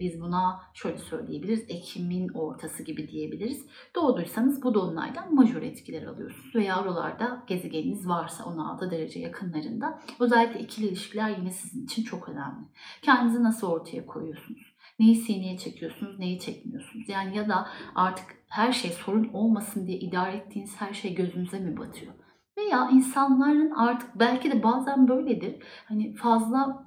biz 0.02 0.22
buna 0.22 0.62
şöyle 0.74 0.98
söyleyebiliriz. 0.98 1.66
Ekim'in 1.70 2.30
ortası 2.30 2.84
gibi 2.84 3.08
diyebiliriz. 3.08 3.66
Doğduysanız 3.96 4.64
bu 4.64 4.74
dolunaydan 4.74 5.36
majör 5.36 5.62
etkiler 5.62 6.04
alıyorsunuz. 6.04 6.56
Veya 6.56 6.82
oralarda 6.82 7.44
gezegeniniz 7.48 8.08
varsa 8.08 8.46
16 8.46 8.92
derece 8.92 9.20
yakınlarında. 9.20 10.02
Özellikle 10.20 10.60
ikili 10.60 10.88
ilişkiler 10.88 11.30
yine 11.38 11.52
sizin 11.52 11.86
için 11.86 12.04
çok 12.04 12.30
önemli. 12.30 12.66
Kendinizi 13.02 13.44
nasıl 13.44 13.68
ortaya 13.68 14.06
koyuyorsunuz? 14.06 14.78
Neyi 15.00 15.16
sineye 15.16 15.58
çekiyorsunuz, 15.58 16.20
neyi 16.20 16.40
çekmiyorsunuz? 16.40 17.10
Yani 17.10 17.38
ya 17.38 17.50
da 17.50 17.68
artık 17.96 18.26
her 18.48 18.72
şey 18.72 18.92
sorun 18.92 19.30
olmasın 19.34 19.88
diye 19.88 20.00
idare 20.00 20.38
ettiğiniz 20.38 20.82
her 20.82 20.94
şey 20.94 21.16
gözünüze 21.16 21.60
mi 21.60 21.78
batıyor? 21.78 22.14
Veya 22.58 22.90
insanların 22.90 23.72
artık 23.72 24.20
belki 24.20 24.52
de 24.52 24.64
bazen 24.64 25.08
böyledir. 25.08 25.64
Hani 25.86 26.16
fazla 26.16 26.87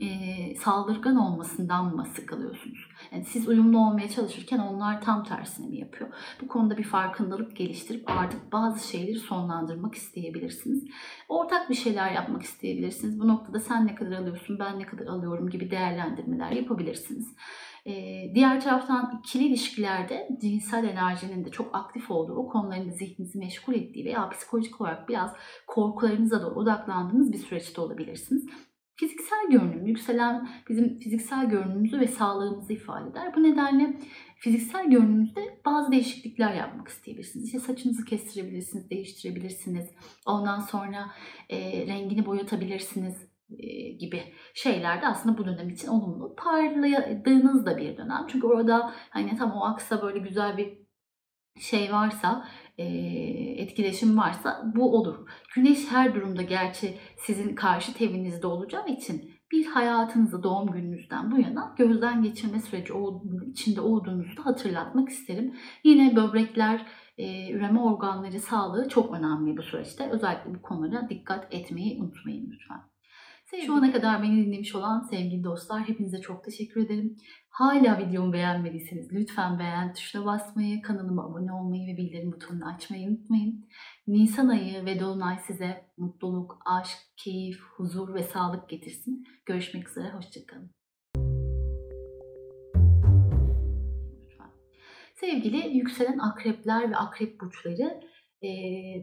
e, 0.00 0.54
saldırgan 0.54 1.16
olmasından 1.16 1.96
mı 1.96 2.06
sıkılıyorsunuz? 2.14 2.78
Yani 3.12 3.24
siz 3.24 3.48
uyumlu 3.48 3.78
olmaya 3.78 4.08
çalışırken 4.08 4.58
onlar 4.58 5.00
tam 5.00 5.24
tersini 5.24 5.68
mi 5.68 5.76
yapıyor? 5.78 6.10
Bu 6.42 6.48
konuda 6.48 6.78
bir 6.78 6.84
farkındalık 6.84 7.56
geliştirip 7.56 8.10
artık 8.10 8.52
bazı 8.52 8.88
şeyleri 8.88 9.18
sonlandırmak 9.18 9.94
isteyebilirsiniz. 9.94 10.84
Ortak 11.28 11.70
bir 11.70 11.74
şeyler 11.74 12.12
yapmak 12.12 12.42
isteyebilirsiniz. 12.42 13.20
Bu 13.20 13.28
noktada 13.28 13.60
sen 13.60 13.86
ne 13.86 13.94
kadar 13.94 14.12
alıyorsun, 14.12 14.58
ben 14.58 14.78
ne 14.78 14.86
kadar 14.86 15.06
alıyorum 15.06 15.50
gibi 15.50 15.70
değerlendirmeler 15.70 16.50
yapabilirsiniz. 16.50 17.34
Ee, 17.86 18.32
diğer 18.34 18.60
taraftan 18.60 19.18
ikili 19.18 19.44
ilişkilerde 19.44 20.28
cinsel 20.40 20.84
enerjinin 20.84 21.44
de 21.44 21.50
çok 21.50 21.74
aktif 21.74 22.10
olduğu, 22.10 22.34
o 22.34 22.48
konuların 22.48 22.88
da 22.88 22.92
zihninizi 22.92 23.38
meşgul 23.38 23.74
ettiği 23.74 24.04
veya 24.04 24.28
psikolojik 24.28 24.80
olarak 24.80 25.08
biraz 25.08 25.32
korkularınıza 25.66 26.42
da 26.42 26.50
odaklandığınız 26.50 27.32
bir 27.32 27.38
süreçte 27.38 27.80
olabilirsiniz. 27.80 28.46
Fiziksel 28.98 29.50
görünüm, 29.50 29.86
yükselen 29.86 30.48
bizim 30.68 30.98
fiziksel 30.98 31.48
görünümümüzü 31.48 32.00
ve 32.00 32.06
sağlığımızı 32.06 32.72
ifade 32.72 33.10
eder. 33.10 33.34
Bu 33.36 33.42
nedenle 33.42 33.96
fiziksel 34.36 34.90
görünümünüzde 34.90 35.60
bazı 35.66 35.92
değişiklikler 35.92 36.54
yapmak 36.54 36.88
isteyebilirsiniz. 36.88 37.46
İşte 37.46 37.58
saçınızı 37.58 38.04
kestirebilirsiniz, 38.04 38.90
değiştirebilirsiniz. 38.90 39.90
Ondan 40.26 40.60
sonra 40.60 41.10
e, 41.48 41.86
rengini 41.86 42.26
boyatabilirsiniz 42.26 43.28
e, 43.58 43.88
gibi 43.90 44.22
şeyler 44.54 45.02
de 45.02 45.06
aslında 45.06 45.38
bu 45.38 45.44
dönem 45.44 45.68
için 45.68 45.88
olumlu. 45.88 46.34
Parladığınız 46.36 47.66
da 47.66 47.76
bir 47.76 47.96
dönem. 47.96 48.26
Çünkü 48.28 48.46
orada 48.46 48.94
hani 49.10 49.36
tam 49.36 49.52
o 49.52 49.64
aksa 49.64 50.02
böyle 50.02 50.18
güzel 50.18 50.56
bir 50.56 50.78
şey 51.60 51.92
varsa 51.92 52.48
etkileşim 52.78 54.18
varsa 54.18 54.72
bu 54.76 54.96
olur. 54.96 55.28
Güneş 55.54 55.90
her 55.90 56.14
durumda 56.14 56.42
gerçi 56.42 56.94
sizin 57.16 57.54
karşı 57.54 58.04
evinizde 58.04 58.46
olacağı 58.46 58.88
için 58.88 59.30
bir 59.52 59.66
hayatınızı 59.66 60.42
doğum 60.42 60.70
gününüzden 60.70 61.30
bu 61.30 61.38
yana 61.40 61.74
gözden 61.78 62.22
geçirme 62.22 62.60
süreci 62.60 62.92
içinde 63.50 63.80
olduğunuzu 63.80 64.36
da 64.36 64.46
hatırlatmak 64.46 65.08
isterim. 65.08 65.54
Yine 65.84 66.16
böbrekler, 66.16 66.86
üreme 67.52 67.80
organları 67.80 68.40
sağlığı 68.40 68.88
çok 68.88 69.14
önemli 69.14 69.56
bu 69.56 69.62
süreçte. 69.62 70.10
Özellikle 70.10 70.54
bu 70.54 70.62
konulara 70.62 71.08
dikkat 71.08 71.54
etmeyi 71.54 72.02
unutmayın 72.02 72.50
lütfen. 72.50 72.80
Şu 73.56 73.74
ana 73.74 73.92
kadar 73.92 74.22
beni 74.22 74.46
dinlemiş 74.46 74.74
olan 74.74 75.00
sevgili 75.00 75.44
dostlar 75.44 75.88
hepinize 75.88 76.20
çok 76.20 76.44
teşekkür 76.44 76.86
ederim. 76.86 77.16
Hala 77.48 77.98
videomu 77.98 78.32
beğenmediyseniz 78.32 79.12
lütfen 79.12 79.58
beğen 79.58 79.92
tuşuna 79.92 80.24
basmayı, 80.24 80.82
kanalıma 80.82 81.24
abone 81.24 81.52
olmayı 81.52 81.86
ve 81.86 81.96
bildirim 81.96 82.32
butonunu 82.32 82.66
açmayı 82.74 83.08
unutmayın. 83.08 83.66
Nisan 84.06 84.48
ayı 84.48 84.84
ve 84.84 85.00
Dolunay 85.00 85.38
size 85.38 85.84
mutluluk, 85.96 86.58
aşk, 86.66 86.98
keyif, 87.16 87.60
huzur 87.76 88.14
ve 88.14 88.22
sağlık 88.22 88.68
getirsin. 88.68 89.24
Görüşmek 89.46 89.88
üzere, 89.88 90.10
hoşçakalın. 90.10 90.70
Sevgili 95.14 95.76
yükselen 95.76 96.18
akrepler 96.18 96.90
ve 96.90 96.96
akrep 96.96 97.40
burçları, 97.40 98.00
e, 98.42 98.48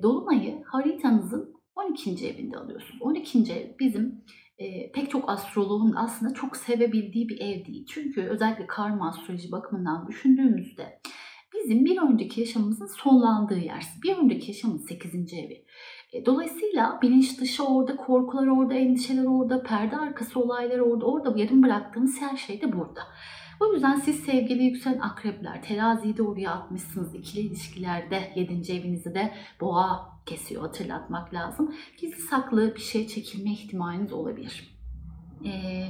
Dolunay'ı 0.04 0.64
haritanızın 0.64 1.55
12. 1.76 2.28
evinde 2.28 2.58
alıyorsunuz. 2.58 3.02
12. 3.02 3.54
ev 3.54 3.80
bizim 3.80 4.24
e, 4.58 4.92
pek 4.92 5.12
çok 5.12 5.30
astroloğun 5.30 5.94
aslında 5.96 6.34
çok 6.34 6.58
sevebildiği 6.58 7.30
bir 7.30 7.40
ev 7.40 7.66
değil. 7.66 7.86
Çünkü 7.90 8.22
özellikle 8.22 8.68
karma 8.68 9.10
astroloji 9.10 9.52
bakımından 9.52 10.08
düşündüğümüzde 10.08 11.00
bizim 11.54 11.86
bir 11.86 12.02
önceki 12.02 12.42
yaşamımızın 12.42 12.86
sonlandığı 12.86 13.60
yer. 13.60 13.86
Bir 14.04 14.18
önceki 14.18 14.52
yaşamın 14.52 14.78
8. 14.78 15.34
evi. 15.34 15.66
E, 16.14 16.26
dolayısıyla 16.26 17.00
bilinç 17.02 17.42
dışı 17.42 17.64
orada, 17.64 17.96
korkular 17.96 18.48
orada, 18.48 18.74
endişeler 18.74 19.26
orada, 19.26 19.64
perde 19.64 19.98
arkası 19.98 20.40
olaylar 20.40 20.80
orada, 20.80 21.06
orada 21.06 21.40
yarım 21.40 21.64
bıraktığımız 21.64 22.22
her 22.22 22.38
şey 22.38 22.62
de 22.62 22.74
burada. 22.74 23.02
O 23.60 23.74
yüzden 23.74 23.96
siz 23.96 24.16
sevgili 24.16 24.64
yükselen 24.64 25.00
akrepler, 25.00 25.64
teraziyi 25.64 26.18
de 26.18 26.24
oraya 26.24 26.52
atmışsınız. 26.52 27.16
İkili 27.16 27.42
ilişkilerde 27.42 28.34
7. 28.36 28.74
evinizi 28.74 29.16
de 29.16 29.34
boğa 29.62 30.15
kesiyor 30.26 30.62
hatırlatmak 30.62 31.34
lazım. 31.34 31.76
Gizli 31.98 32.22
saklı 32.22 32.76
bir 32.76 32.82
şey 32.82 33.08
çekilme 33.08 33.52
ihtimaliniz 33.52 34.14
olabilir. 34.14 34.78
Ee, 35.46 35.88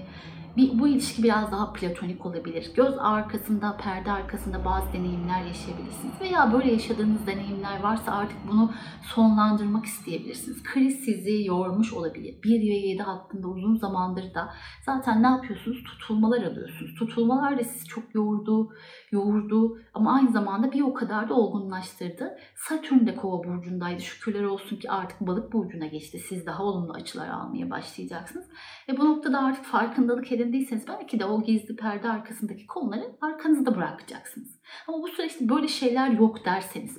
bir, 0.58 0.80
bu 0.80 0.88
ilişki 0.88 1.24
biraz 1.24 1.52
daha 1.52 1.74
platonik 1.74 2.26
olabilir. 2.26 2.72
Göz 2.76 2.98
arkasında, 3.00 3.78
perde 3.78 4.12
arkasında 4.12 4.66
bazı 4.66 4.94
deneyimler 4.94 5.46
yaşayabilirsiniz. 5.46 6.22
Veya 6.22 6.54
böyle 6.54 6.72
yaşadığınız 6.72 7.28
deneyimler 7.28 7.80
varsa 7.84 8.12
artık 8.12 8.38
bunu 8.52 8.72
sonlandırmak 9.02 9.86
isteyebilirsiniz. 9.86 10.64
Kriz 10.64 11.00
sizi 11.00 11.44
yormuş 11.46 11.94
olabilir. 11.94 12.44
1 12.44 12.50
ve 12.50 12.76
7 12.76 13.02
hakkında 13.02 13.48
uzun 13.48 13.76
zamandır 13.76 14.34
da 14.34 14.54
zaten 14.86 15.24
ne 15.24 15.28
yapıyorsunuz? 15.28 15.84
Tutulmalar 15.84 16.44
alıyorsunuz. 16.44 16.96
Tutulmalar 17.00 17.60
da 17.60 17.64
sizi 17.64 17.86
çok 17.86 18.16
yordu, 18.16 18.70
yoğurdu 19.12 19.78
ama 19.94 20.16
aynı 20.16 20.32
zamanda 20.32 20.72
bir 20.72 20.82
o 20.82 20.94
kadar 20.94 21.30
da 21.30 21.34
olgunlaştırdı. 21.34 22.38
Satürn 22.56 23.08
de 23.08 23.16
kova 23.16 23.44
burcundaydı. 23.44 24.02
Şükürler 24.02 24.44
olsun 24.44 24.76
ki 24.76 24.92
artık 24.92 25.22
balık 25.22 25.54
burcuna 25.54 25.86
geçti. 25.86 26.20
Siz 26.20 26.46
daha 26.46 26.64
olumlu 26.64 26.94
açılar 26.94 27.30
almaya 27.30 27.70
başlayacaksınız. 27.70 28.46
Ve 28.90 28.98
bu 28.98 29.06
noktada 29.06 29.40
artık 29.40 29.66
farkındalık 29.66 30.32
edindiyseniz 30.46 30.88
belki 30.88 31.20
de 31.20 31.26
o 31.26 31.44
gizli 31.44 31.76
perde 31.76 32.10
arkasındaki 32.10 32.68
konuları 32.68 33.18
arkanızda 33.22 33.76
bırakacaksınız. 33.76 34.60
Ama 34.88 35.02
bu 35.02 35.08
süreçte 35.08 35.50
böyle 35.50 35.68
şeyler 35.68 36.10
yok 36.10 36.46
derseniz, 36.46 36.98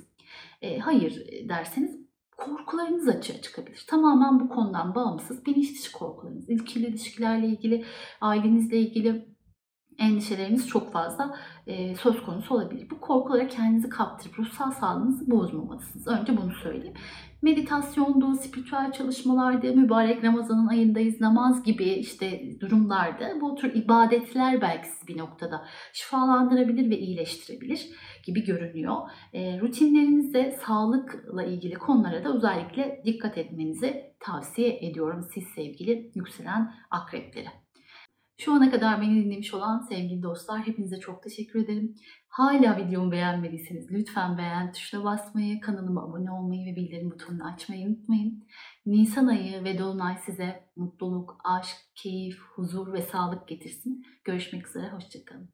e, 0.61 0.79
hayır 0.79 1.25
derseniz 1.49 2.07
korkularınız 2.37 3.07
açığa 3.07 3.41
çıkabilir. 3.41 3.85
Tamamen 3.87 4.39
bu 4.39 4.49
konudan 4.49 4.95
bağımsız 4.95 5.45
bilinç 5.45 5.79
dışı 5.79 5.91
korkularınız, 5.91 6.49
ilkili 6.49 6.85
ilişkilerle 6.85 7.47
ilgili, 7.47 7.85
ailenizle 8.21 8.77
ilgili 8.77 9.27
endişeleriniz 9.97 10.67
çok 10.67 10.91
fazla 10.91 11.39
e, 11.67 11.95
söz 11.95 12.23
konusu 12.23 12.55
olabilir. 12.55 12.89
Bu 12.89 12.99
korkulara 12.99 13.47
kendinizi 13.47 13.89
kaptırıp 13.89 14.39
ruhsal 14.39 14.71
sağlığınızı 14.71 15.31
bozmamalısınız. 15.31 16.07
Önce 16.07 16.37
bunu 16.37 16.51
söyleyeyim. 16.63 16.93
Meditasyondu, 17.41 18.35
spiritüel 18.35 18.91
çalışmalarda, 18.91 19.67
mübarek 19.67 20.23
Ramazan'ın 20.23 20.67
ayındayız, 20.67 21.21
namaz 21.21 21.63
gibi 21.63 21.83
işte 21.83 22.59
durumlarda 22.59 23.41
bu 23.41 23.55
tür 23.55 23.75
ibadetler 23.75 24.61
belki 24.61 24.87
sizi 24.87 25.07
bir 25.07 25.17
noktada 25.17 25.65
şifalandırabilir 25.93 26.89
ve 26.89 26.97
iyileştirebilir 26.99 27.89
gibi 28.25 28.45
görünüyor. 28.45 28.95
E, 29.33 29.59
rutinlerinizde 29.59 30.51
sağlıkla 30.65 31.43
ilgili 31.43 31.73
konulara 31.73 32.23
da 32.23 32.35
özellikle 32.35 33.01
dikkat 33.05 33.37
etmenizi 33.37 34.03
tavsiye 34.19 34.77
ediyorum 34.81 35.21
siz 35.33 35.43
sevgili 35.55 36.11
yükselen 36.15 36.73
akrepleri. 36.91 37.66
Şu 38.39 38.53
ana 38.53 38.71
kadar 38.71 39.01
beni 39.01 39.25
dinlemiş 39.25 39.53
olan 39.53 39.79
sevgili 39.79 40.23
dostlar 40.23 40.67
hepinize 40.67 40.99
çok 40.99 41.23
teşekkür 41.23 41.63
ederim. 41.63 41.95
Hala 42.27 42.77
videomu 42.77 43.11
beğenmediyseniz 43.11 43.91
lütfen 43.91 44.37
beğen 44.37 44.71
tuşuna 44.71 45.03
basmayı, 45.03 45.59
kanalıma 45.59 46.03
abone 46.03 46.31
olmayı 46.31 46.65
ve 46.65 46.75
bildirim 46.75 47.11
butonunu 47.11 47.53
açmayı 47.53 47.87
unutmayın. 47.87 48.43
Nisan 48.85 49.27
ayı 49.27 49.63
ve 49.63 49.77
Dolunay 49.77 50.17
size 50.25 50.63
mutluluk, 50.75 51.37
aşk, 51.43 51.77
keyif, 51.95 52.39
huzur 52.55 52.93
ve 52.93 53.01
sağlık 53.01 53.47
getirsin. 53.47 54.05
Görüşmek 54.23 54.67
üzere, 54.67 54.89
hoşçakalın. 54.89 55.49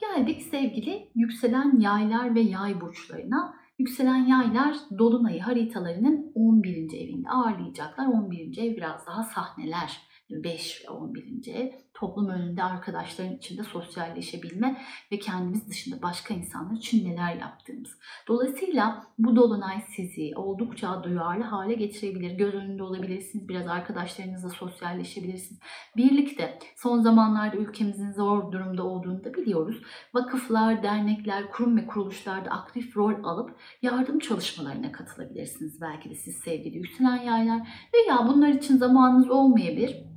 Geldik 0.00 0.42
sevgili 0.42 1.10
yükselen 1.14 1.80
yaylar 1.80 2.34
ve 2.34 2.40
yay 2.40 2.80
burçlarına. 2.80 3.61
Yükselen 3.82 4.26
yaylar 4.26 4.76
Dolunay'ı 4.98 5.40
haritalarının 5.40 6.32
11. 6.34 6.70
evinde 6.70 7.28
ağırlayacaklar. 7.28 8.06
11. 8.06 8.58
ev 8.58 8.76
biraz 8.76 9.06
daha 9.06 9.22
sahneler 9.22 10.00
5 10.30 10.84
ve 10.84 10.90
11. 10.90 11.54
ev 11.54 11.70
toplum 11.94 12.28
önünde 12.28 12.62
arkadaşların 12.62 13.36
içinde 13.36 13.62
sosyalleşebilme 13.62 14.82
ve 15.12 15.18
kendimiz 15.18 15.68
dışında 15.68 16.02
başka 16.02 16.34
insanlar 16.34 16.76
için 16.76 17.10
neler 17.10 17.36
yaptığımız. 17.36 17.98
Dolayısıyla 18.28 19.06
bu 19.18 19.36
dolunay 19.36 19.80
sizi 19.96 20.32
oldukça 20.36 21.04
duyarlı 21.04 21.44
hale 21.44 21.74
getirebilir. 21.74 22.30
Göz 22.30 22.54
önünde 22.54 22.82
olabilirsiniz. 22.82 23.48
Biraz 23.48 23.66
arkadaşlarınızla 23.66 24.48
sosyalleşebilirsiniz. 24.48 25.60
Birlikte 25.96 26.58
son 26.76 27.00
zamanlarda 27.00 27.56
ülkemizin 27.56 28.12
zor 28.12 28.52
durumda 28.52 28.84
olduğunu 28.84 29.24
da 29.24 29.34
biliyoruz. 29.34 29.82
Vakıflar, 30.14 30.82
dernekler, 30.82 31.50
kurum 31.50 31.76
ve 31.76 31.86
kuruluşlarda 31.86 32.50
aktif 32.50 32.96
rol 32.96 33.24
alıp 33.24 33.56
yardım 33.82 34.18
çalışmalarına 34.18 34.92
katılabilirsiniz. 34.92 35.80
Belki 35.80 36.10
de 36.10 36.14
siz 36.14 36.36
sevgili 36.36 36.76
yükselen 36.76 37.22
yaylar 37.22 37.68
veya 37.94 38.28
bunlar 38.28 38.48
için 38.48 38.76
zamanınız 38.76 39.30
olmayabilir 39.30 40.12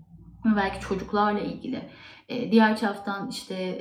belki 0.56 0.80
çocuklarla 0.80 1.40
ilgili. 1.40 1.90
Diğer 2.30 2.78
taraftan 2.78 3.30
işte 3.30 3.80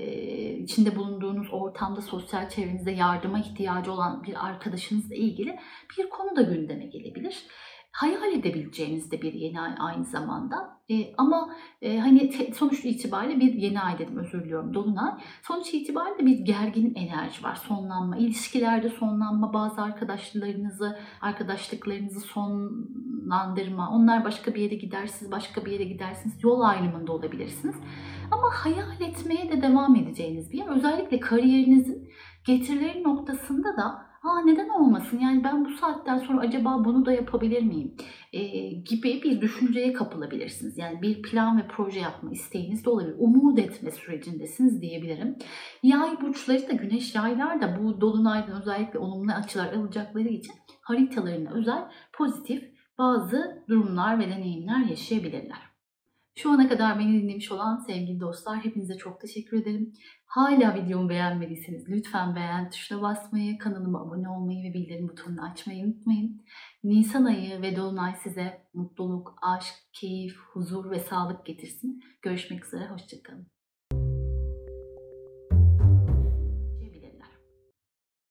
içinde 0.59 0.97
bulunduğunuz 0.97 1.49
ortamda 1.53 2.03
sosyal 2.03 2.49
çevrenizde 2.49 2.91
yardıma 2.91 3.39
ihtiyacı 3.39 3.93
olan 3.93 4.23
bir 4.23 4.47
arkadaşınızla 4.47 5.15
ilgili 5.15 5.59
bir 5.99 6.11
konu 6.11 6.37
da 6.37 6.43
gündeme 6.43 6.87
gelebilir 6.87 7.47
hayal 7.95 8.33
edebileceğiniz 8.33 9.11
de 9.11 9.23
bir 9.23 9.33
yeni 9.33 9.61
ay 9.61 9.75
aynı 9.79 10.05
zamanda. 10.05 10.74
E, 10.91 11.15
ama 11.17 11.55
e, 11.83 11.99
hani 11.99 12.31
te, 12.31 12.53
sonuç 12.53 12.85
itibariyle 12.85 13.41
bir 13.41 13.53
yeni 13.55 13.81
ay 13.81 13.99
dedim 13.99 14.17
özür 14.17 14.45
diliyorum 14.45 14.75
dolunay. 14.75 15.11
Sonuç 15.43 15.75
itibariyle 15.75 16.27
bir 16.27 16.39
gergin 16.39 16.95
enerji 16.95 17.45
var. 17.45 17.55
Sonlanma, 17.55 18.17
ilişkilerde 18.17 18.89
sonlanma, 18.89 19.53
bazı 19.53 19.83
arkadaşlarınızı, 19.83 20.99
arkadaşlıklarınızı 21.21 22.21
sonlandırma. 22.21 23.91
Onlar 23.91 24.25
başka 24.25 24.55
bir 24.55 24.61
yere 24.61 24.75
gider, 24.75 25.07
siz 25.07 25.33
başka 25.33 25.65
bir 25.65 25.73
yere 25.73 25.85
gidersiniz. 25.85 26.45
Yol 26.45 26.61
ayrımında 26.61 27.13
olabilirsiniz. 27.13 27.77
Ama 28.31 28.51
hayal 28.53 29.01
etmeye 29.01 29.53
de 29.53 29.63
devam 29.63 29.97
edeceğiniz 29.97 30.53
bir 30.53 30.59
yer. 30.59 30.67
Özellikle 30.67 31.21
kariyerinizin 31.21 32.09
getirileri 32.45 33.03
noktasında 33.03 33.77
da 33.77 34.14
Aa, 34.25 34.41
neden 34.41 34.69
olmasın 34.69 35.19
yani 35.19 35.45
ben 35.45 35.65
bu 35.65 35.71
saatten 35.71 36.19
sonra 36.19 36.41
acaba 36.41 36.85
bunu 36.85 37.07
da 37.07 37.13
yapabilir 37.13 37.63
miyim 37.63 37.97
e, 38.33 38.43
gibi 38.69 39.23
bir 39.23 39.41
düşünceye 39.41 39.93
kapılabilirsiniz. 39.93 40.79
Yani 40.79 41.03
bir 41.03 41.23
plan 41.23 41.59
ve 41.59 41.69
proje 41.69 42.01
yapma 42.01 42.31
isteğiniz 42.31 42.85
de 42.85 42.91
olabilir. 42.91 43.15
Umut 43.19 43.59
etme 43.59 43.91
sürecindesiniz 43.91 44.83
diyebilirim. 44.83 45.37
Yay 45.83 46.21
burçları 46.21 46.69
da 46.69 46.73
güneş 46.73 47.15
yaylar 47.15 47.61
da 47.61 47.79
bu 47.83 48.01
dolunaydan 48.01 48.63
özellikle 48.63 48.99
olumlu 48.99 49.33
açılar 49.33 49.73
alacakları 49.73 50.29
için 50.29 50.55
haritalarına 50.83 51.51
özel 51.51 51.91
pozitif 52.13 52.65
bazı 52.99 53.65
durumlar 53.69 54.19
ve 54.19 54.29
deneyimler 54.29 54.85
yaşayabilirler. 54.85 55.74
Şu 56.37 56.51
ana 56.51 56.69
kadar 56.69 56.99
beni 56.99 57.23
dinlemiş 57.23 57.53
olan 57.53 57.77
sevgili 57.77 58.21
dostlar 58.21 58.65
hepinize 58.65 58.97
çok 58.97 59.21
teşekkür 59.21 59.63
ederim. 59.63 59.93
Hala 60.27 60.75
videomu 60.75 61.09
beğenmediyseniz 61.09 61.89
lütfen 61.89 62.37
beğen 62.37 62.71
tuşuna 62.71 63.03
basmayı, 63.03 63.59
kanalıma 63.59 64.03
abone 64.03 64.29
olmayı 64.29 64.71
ve 64.71 64.75
bildirim 64.75 65.09
butonunu 65.09 65.45
açmayı 65.45 65.85
unutmayın. 65.85 66.43
Nisan 66.85 67.25
ayı 67.25 67.63
ve 67.63 67.77
Dolunay 67.77 68.15
size 68.23 68.67
mutluluk, 68.75 69.35
aşk, 69.43 69.75
keyif, 69.93 70.37
huzur 70.53 70.91
ve 70.91 70.99
sağlık 70.99 71.47
getirsin. 71.47 72.01
Görüşmek 72.23 72.65
üzere, 72.65 72.89
hoşçakalın. 72.89 73.47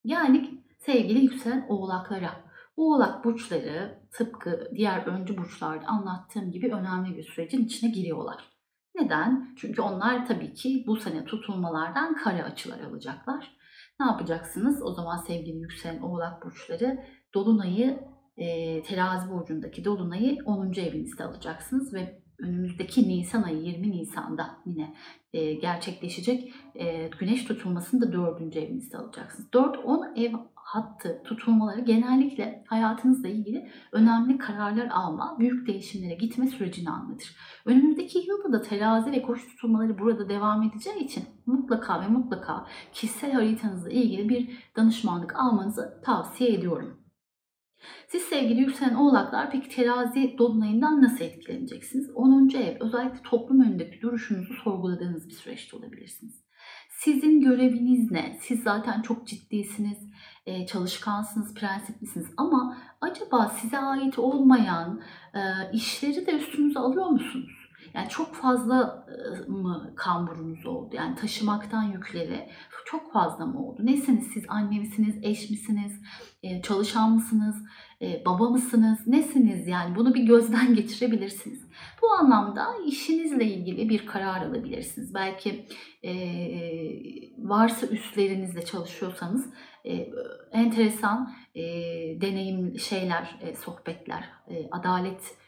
Yani 0.04 0.64
sevgili 0.80 1.20
yükselen 1.20 1.66
oğlaklara 1.70 2.43
oğlak 2.76 3.26
burçları 3.26 4.00
tıpkı 4.12 4.72
diğer 4.76 5.06
öncü 5.06 5.38
burçlarda 5.38 5.88
anlattığım 5.88 6.52
gibi 6.52 6.74
önemli 6.74 7.18
bir 7.18 7.24
sürecin 7.24 7.66
içine 7.66 7.90
giriyorlar. 7.92 8.54
Neden? 8.96 9.56
Çünkü 9.58 9.82
onlar 9.82 10.28
tabii 10.28 10.54
ki 10.54 10.84
bu 10.88 10.98
sene 10.98 11.26
tutulmalardan 11.26 12.16
kare 12.16 12.44
açılar 12.44 12.80
alacaklar. 12.80 13.58
Ne 14.00 14.06
yapacaksınız? 14.06 14.84
O 14.84 14.94
zaman 14.94 15.18
sevgili 15.18 15.58
yükselen 15.58 16.02
oğlak 16.02 16.46
burçları 16.46 17.00
Dolunay'ı 17.34 18.00
e, 18.38 18.82
terazi 18.84 19.30
burcundaki 19.30 19.86
Dolunay'ı 19.86 20.38
10. 20.46 20.74
evinizde 20.74 21.24
alacaksınız 21.24 21.94
ve 21.94 22.24
önümüzdeki 22.40 23.10
Nisan 23.10 23.44
ayı 23.44 23.58
20 23.58 23.92
Nisan'da 23.92 24.58
yine 24.66 24.94
e, 25.34 25.54
gerçekleşecek 25.54 26.54
e, 26.76 27.08
güneş 27.20 27.46
tutulmasını 27.46 28.02
da 28.02 28.14
4. 28.14 28.56
evinizde 28.58 28.98
alacaksınız. 28.98 29.50
4-10 29.50 30.20
ev 30.20 30.34
hattı 30.74 31.22
tutulmaları 31.24 31.82
genellikle 31.82 32.64
hayatınızla 32.68 33.28
ilgili 33.28 33.70
önemli 33.92 34.38
kararlar 34.38 34.88
alma, 34.88 35.40
büyük 35.40 35.68
değişimlere 35.68 36.16
gitme 36.16 36.48
sürecini 36.48 36.90
anlatır. 36.90 37.36
Önümüzdeki 37.66 38.20
yılda 38.28 38.54
da 38.54 38.62
terazi 38.62 39.12
ve 39.12 39.22
koç 39.22 39.48
tutulmaları 39.48 40.00
burada 40.00 40.30
devam 40.30 40.64
edeceği 40.64 41.00
için 41.04 41.24
mutlaka 41.46 42.02
ve 42.02 42.08
mutlaka 42.08 42.68
kişisel 42.94 43.32
haritanızla 43.32 43.90
ilgili 43.90 44.30
bir 44.30 44.72
danışmanlık 44.76 45.36
almanızı 45.36 46.02
tavsiye 46.06 46.54
ediyorum. 46.54 47.00
Siz 48.08 48.22
sevgili 48.22 48.60
yükselen 48.60 48.96
oğlaklar 48.96 49.52
peki 49.52 49.70
terazi 49.70 50.36
dolunayından 50.38 51.02
nasıl 51.02 51.26
etkileneceksiniz? 51.26 52.10
10. 52.16 52.50
ev 52.50 52.78
özellikle 52.80 53.22
toplum 53.24 53.62
önündeki 53.62 54.02
duruşunuzu 54.02 54.54
sorguladığınız 54.54 55.30
bir 55.30 55.34
süreçte 55.34 55.78
olabilirsiniz. 55.78 56.44
Sizin 57.04 57.42
göreviniz 57.42 58.12
ne? 58.12 58.38
Siz 58.42 58.64
zaten 58.64 59.02
çok 59.02 59.28
ciddisiniz, 59.28 59.98
çalışkansınız, 60.68 61.54
prensiplisiniz 61.54 62.28
ama 62.38 62.78
acaba 63.02 63.50
size 63.50 63.80
ait 63.80 64.20
olmayan 64.20 65.02
işleri 65.74 66.26
de 66.26 66.32
üstünüze 66.32 66.80
alıyor 66.80 67.06
musunuz? 67.06 67.52
Yani 67.94 68.10
çok 68.10 68.36
fazla 68.36 69.06
mı 69.48 69.94
kamburunuz 69.96 70.66
oldu? 70.66 70.96
Yani 70.96 71.16
taşımaktan 71.16 71.84
yükleri 71.84 72.50
çok 72.86 73.14
fazla 73.14 73.46
mı 73.46 73.68
oldu? 73.68 73.86
Nesiniz 73.86 74.28
siz? 74.34 74.44
Anne 74.48 74.80
misiniz? 74.80 75.16
Eş 75.22 75.50
misiniz? 75.50 76.02
Çalışan 76.64 77.12
mısınız? 77.12 77.56
Baba 78.26 78.50
mısınız? 78.50 79.00
Nesiniz? 79.08 79.68
Yani 79.68 79.96
bunu 79.96 80.14
bir 80.14 80.24
gözden 80.24 80.76
geçirebilirsiniz. 80.76 81.68
Bu 82.02 82.12
anlamda 82.12 82.68
işinizle 82.86 83.46
ilgili 83.46 83.90
bir 83.90 84.06
karar 84.06 84.46
alabilirsiniz. 84.46 85.14
Belki 85.14 85.66
varsa 87.38 87.88
üstlerinizle 87.88 88.66
çalışıyorsanız 88.66 89.54
enteresan 90.52 91.34
deneyim 92.22 92.80
şeyler, 92.80 93.40
sohbetler, 93.66 94.30
adalet 94.72 95.22
e, 95.22 95.43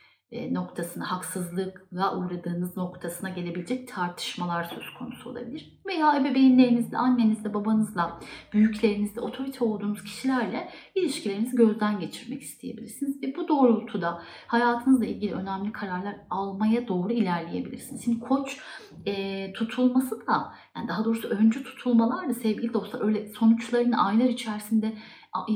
noktasına, 0.52 1.12
haksızlığa 1.12 2.18
uğradığınız 2.18 2.78
noktasına 2.78 3.30
gelebilecek 3.30 3.88
tartışmalar 3.88 4.64
söz 4.64 4.94
konusu 5.00 5.30
olabilir. 5.30 5.80
Veya 5.86 6.16
ebeveynlerinizle, 6.16 6.98
annenizle, 6.98 7.54
babanızla, 7.54 8.20
büyüklerinizle, 8.54 9.22
otorite 9.22 9.66
olduğunuz 9.66 10.04
kişilerle 10.04 10.70
ilişkilerinizi 10.96 11.56
gözden 11.56 12.00
geçirmek 12.00 12.42
isteyebilirsiniz. 12.42 13.24
Ve 13.24 13.36
bu 13.38 13.48
doğrultuda 13.48 14.22
hayatınızla 14.48 15.06
ilgili 15.06 15.34
önemli 15.34 15.72
kararlar 15.72 16.16
almaya 16.30 16.88
doğru 16.88 17.14
ilerleyebilirsiniz. 17.14 18.04
Şimdi 18.04 18.20
koç 18.20 18.60
e, 19.06 19.54
tutulması 19.54 20.28
da, 20.28 20.54
yani 20.76 20.88
daha 20.88 21.06
doğrusu 21.06 21.28
öncü 21.28 21.64
tutulmalar 21.64 22.30
da 22.30 22.34
sevgili 22.34 22.74
dostlar 22.74 23.02
öyle 23.02 23.28
sonuçlarını 23.28 24.06
aylar 24.06 24.26
içerisinde, 24.26 24.94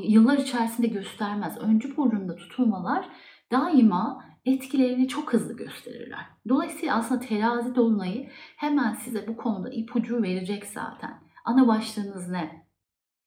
yıllar 0.04 0.38
içerisinde 0.38 0.88
göstermez. 0.88 1.58
Öncü 1.58 1.98
burcunda 1.98 2.36
tutulmalar 2.36 3.10
daima 3.52 4.29
etkilerini 4.54 5.08
çok 5.08 5.34
hızlı 5.34 5.58
gösterirler. 5.58 6.26
Dolayısıyla 6.50 6.96
aslında 6.96 7.22
terazi 7.22 7.76
dolunayı 7.76 8.30
hemen 8.56 8.94
size 8.94 9.28
bu 9.28 9.38
konuda 9.38 9.70
ipucu 9.70 10.24
verecek 10.24 10.66
zaten. 10.66 11.22
Ana 11.46 11.68
başlığınız 11.68 12.30
ne? 12.30 12.66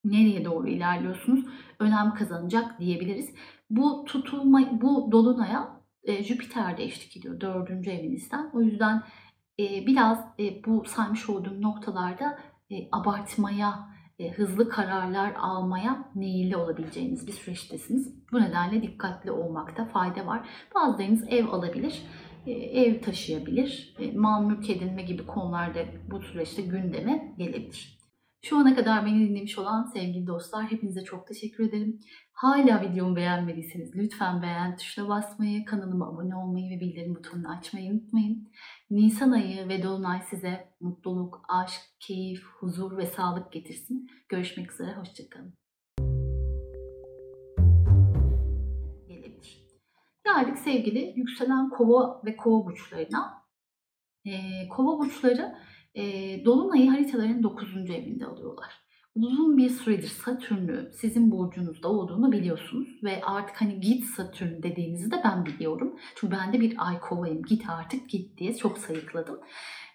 Nereye 0.05 0.45
doğru 0.45 0.69
ilerliyorsunuz? 0.69 1.45
Önem 1.79 2.15
kazanacak 2.15 2.81
diyebiliriz. 2.81 3.35
Bu 3.71 4.05
tutulma, 4.05 4.81
bu 4.81 5.13
dolunaya 5.13 5.81
e, 6.05 6.25
Jüpiter 6.25 6.77
de 6.77 6.85
eşlik 6.85 7.17
ediyor 7.17 7.41
dördüncü 7.41 7.91
evinizden. 7.91 8.51
O 8.53 8.63
yüzden 8.63 9.03
e, 9.61 9.87
biraz 9.87 10.19
e, 10.39 10.65
bu 10.65 10.85
saymış 10.85 11.29
olduğum 11.29 11.63
noktalarda 11.63 12.39
e, 12.71 12.89
abartmaya, 12.93 13.92
hızlı 14.31 14.69
kararlar 14.69 15.33
almaya 15.39 16.11
meyilli 16.15 16.57
olabileceğiniz 16.57 17.27
bir 17.27 17.33
süreçtesiniz. 17.33 18.33
Bu 18.33 18.41
nedenle 18.41 18.83
dikkatli 18.83 19.31
olmakta 19.31 19.85
fayda 19.85 20.27
var. 20.27 20.49
Bazılarınız 20.75 21.25
ev 21.29 21.49
alabilir, 21.49 22.03
e, 22.47 22.53
ev 22.53 23.01
taşıyabilir, 23.01 23.95
e, 23.99 24.13
mal 24.13 24.45
mülk 24.45 24.71
edinme 24.71 25.03
gibi 25.03 25.27
konularda 25.27 25.81
bu 26.11 26.21
süreçte 26.21 26.63
gündeme 26.63 27.35
gelebilir. 27.39 28.03
Şu 28.45 28.59
ana 28.59 28.75
kadar 28.75 29.07
beni 29.07 29.29
dinlemiş 29.29 29.59
olan 29.59 29.85
sevgili 29.85 30.27
dostlar 30.27 30.71
hepinize 30.71 31.05
çok 31.05 31.27
teşekkür 31.27 31.69
ederim. 31.69 32.01
Hala 32.33 32.83
videomu 32.83 33.17
beğenmediyseniz 33.17 33.97
lütfen 33.97 34.43
beğen 34.43 34.77
tuşuna 34.77 35.09
basmayı, 35.09 35.65
kanalıma 35.65 36.09
abone 36.09 36.37
olmayı 36.37 36.71
ve 36.71 36.81
bildirim 36.81 37.15
butonunu 37.15 37.49
açmayı 37.59 37.93
unutmayın. 37.93 38.49
Nisan 38.93 39.31
ayı 39.31 39.69
ve 39.69 39.83
Dolunay 39.83 40.23
size 40.31 40.75
mutluluk, 40.81 41.43
aşk, 41.49 41.81
keyif, 42.01 42.45
huzur 42.45 42.97
ve 42.97 43.07
sağlık 43.07 43.53
getirsin. 43.53 44.11
Görüşmek 44.29 44.73
üzere, 44.73 44.95
hoşçakalın. 44.95 45.55
Gelebilir. 49.09 49.69
Geldik 50.25 50.59
sevgili 50.59 51.13
yükselen 51.17 51.71
kova 51.71 52.23
ve 52.25 52.37
kova 52.37 52.67
burçlarına. 52.67 53.43
Eee, 54.25 54.69
Kova 54.69 54.99
burçları, 54.99 55.59
eee, 55.95 56.45
dolunayı 56.45 56.91
haritalarının 56.91 57.43
9. 57.43 57.95
evinde 57.95 58.27
alıyorlar. 58.27 58.82
Uzun 59.15 59.57
bir 59.57 59.71
süredir 59.71 60.09
Satürn'ü 60.09 60.91
sizin 60.93 61.31
burcunuzda 61.31 61.89
olduğunu 61.89 62.33
biliyorsunuz 62.33 62.89
ve 63.03 63.21
artık 63.25 63.61
hani 63.61 63.81
git 63.81 64.05
Satürn 64.05 64.63
dediğinizi 64.63 65.11
de 65.11 65.21
ben 65.25 65.47
biliyorum. 65.47 65.97
Çünkü 66.15 66.37
ben 66.37 66.53
de 66.53 66.61
bir 66.61 66.75
ay 66.79 67.01
kovayım. 67.01 67.43
Git 67.43 67.69
artık 67.69 68.09
git 68.09 68.39
diye 68.39 68.57
çok 68.57 68.79
sayıkladım. 68.79 69.41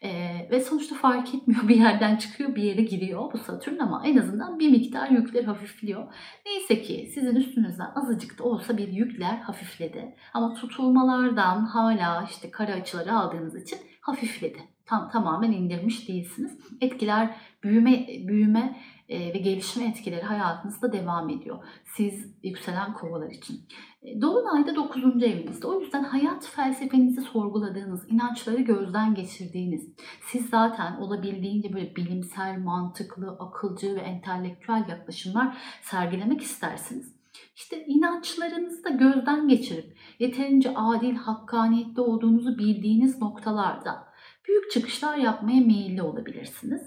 Eee, 0.01 0.47
ve 0.51 0.59
sonuçta 0.59 0.95
fark 0.95 1.35
etmiyor 1.35 1.67
bir 1.67 1.75
yerden 1.75 2.15
çıkıyor 2.15 2.55
bir 2.55 2.63
yere 2.63 2.81
giriyor 2.81 3.33
bu 3.33 3.37
Satürn 3.37 3.79
ama 3.79 4.03
en 4.05 4.17
azından 4.17 4.59
bir 4.59 4.69
miktar 4.69 5.09
yükler 5.09 5.43
hafifliyor. 5.43 6.13
Neyse 6.45 6.81
ki 6.81 7.11
sizin 7.13 7.35
üstünüzden 7.35 7.91
azıcık 7.95 8.39
da 8.39 8.43
olsa 8.43 8.77
bir 8.77 8.87
yükler 8.87 9.37
hafifledi. 9.37 10.15
Ama 10.33 10.53
tutulmalardan 10.53 11.65
hala 11.65 12.27
işte 12.29 12.51
kara 12.51 12.71
açıları 12.71 13.13
aldığınız 13.13 13.63
için 13.63 13.79
hafifledi. 14.01 14.59
Tam 14.85 15.09
tamamen 15.09 15.51
indirmiş 15.51 16.07
değilsiniz. 16.07 16.57
Etkiler 16.81 17.35
büyüme 17.63 18.07
büyüme 18.07 18.77
e, 19.09 19.33
ve 19.33 19.37
gelişme 19.37 19.87
etkileri 19.87 20.21
hayatınızda 20.21 20.93
devam 20.93 21.29
ediyor. 21.29 21.63
Siz 21.85 22.35
yükselen 22.43 22.93
kovalar 22.93 23.31
için. 23.31 23.59
E, 24.01 24.21
Dolunayda 24.21 24.75
9. 24.75 25.23
evinizde. 25.23 25.67
O 25.67 25.81
yüzden 25.81 26.03
hayat 26.03 26.45
felsefenizi 26.45 27.21
sorguladığınız, 27.21 28.11
inançları 28.11 28.61
gözden 28.61 29.15
geçirdiğiniz, 29.15 29.89
siz 30.27 30.49
zaten 30.49 30.95
olabildiğince 30.97 31.73
böyle 31.73 31.95
bilimsel, 31.95 32.59
mantıklı, 32.59 33.29
akılcı 33.39 33.95
ve 33.95 33.99
entelektüel 33.99 34.85
yaklaşımlar 34.89 35.57
sergilemek 35.81 36.41
istersiniz. 36.41 37.17
İşte 37.55 37.85
inançlarınızı 37.85 38.83
da 38.83 38.89
gözden 38.89 39.47
geçirip 39.47 39.97
yeterince 40.19 40.73
adil, 40.75 41.15
hakkaniyetli 41.15 42.01
olduğunuzu 42.01 42.57
bildiğiniz 42.57 43.21
noktalarda 43.21 44.07
büyük 44.47 44.71
çıkışlar 44.71 45.17
yapmaya 45.17 45.61
meyilli 45.61 46.01
olabilirsiniz. 46.01 46.81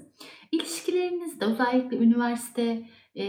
İlişkilerinizde 0.53 1.45
özellikle 1.45 1.97
üniversite, 1.97 2.89
e, 3.15 3.25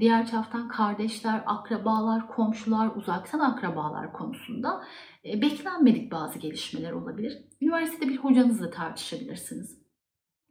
diğer 0.00 0.26
taraftan 0.26 0.68
kardeşler, 0.68 1.42
akrabalar, 1.46 2.28
komşular, 2.28 2.96
uzaktan 2.96 3.40
akrabalar 3.40 4.12
konusunda 4.12 4.84
e, 5.24 5.42
beklenmedik 5.42 6.12
bazı 6.12 6.38
gelişmeler 6.38 6.92
olabilir. 6.92 7.38
Üniversitede 7.60 8.08
bir 8.08 8.16
hocanızla 8.16 8.70
tartışabilirsiniz. 8.70 9.81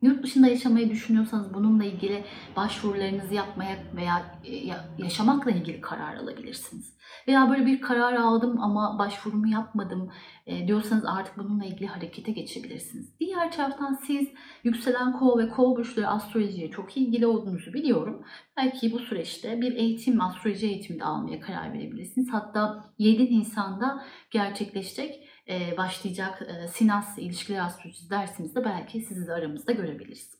Yurt 0.01 0.23
dışında 0.23 0.47
yaşamayı 0.47 0.89
düşünüyorsanız 0.89 1.53
bununla 1.53 1.83
ilgili 1.83 2.23
başvurularınızı 2.55 3.33
yapmaya 3.33 3.77
veya 3.95 4.39
e, 4.45 4.55
ya- 4.55 4.85
yaşamakla 4.97 5.51
ilgili 5.51 5.81
karar 5.81 6.15
alabilirsiniz. 6.15 6.93
Veya 7.27 7.49
böyle 7.49 7.65
bir 7.65 7.81
karar 7.81 8.13
aldım 8.13 8.59
ama 8.61 8.99
başvurumu 8.99 9.47
yapmadım 9.47 10.11
e, 10.45 10.67
diyorsanız 10.67 11.05
artık 11.05 11.37
bununla 11.37 11.65
ilgili 11.65 11.87
harekete 11.87 12.31
geçebilirsiniz. 12.31 13.19
Diğer 13.19 13.51
taraftan 13.51 13.99
siz 14.07 14.27
yükselen 14.63 15.11
kova 15.19 15.37
ve 15.39 15.49
kova 15.49 15.75
burçları 15.77 16.07
astrolojiye 16.07 16.71
çok 16.71 16.97
ilgili 16.97 17.27
olduğunuzu 17.27 17.73
biliyorum. 17.73 18.23
Belki 18.57 18.91
bu 18.91 18.99
süreçte 18.99 19.61
bir 19.61 19.73
eğitim, 19.75 20.21
astroloji 20.21 20.67
eğitimi 20.67 20.99
de 20.99 21.03
almaya 21.03 21.39
karar 21.39 21.73
verebilirsiniz. 21.73 22.27
Hatta 22.33 22.85
7 22.97 23.39
Nisan'da 23.39 24.03
gerçekleşecek 24.31 25.27
e, 25.51 25.77
başlayacak 25.77 26.41
e, 26.41 26.67
Sinas 26.67 27.17
ilişkiler 27.17 27.65
astrolojisi 27.65 28.09
dersimizde 28.09 28.65
belki 28.65 29.01
sizi 29.01 29.27
de 29.27 29.33
aramızda 29.33 29.71
görebiliriz. 29.71 30.35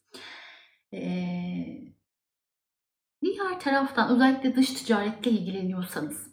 E, 0.94 1.02
diğer 3.24 3.60
taraftan 3.60 4.16
özellikle 4.16 4.56
dış 4.56 4.74
ticaretle 4.74 5.32
ilgileniyorsanız 5.32 6.32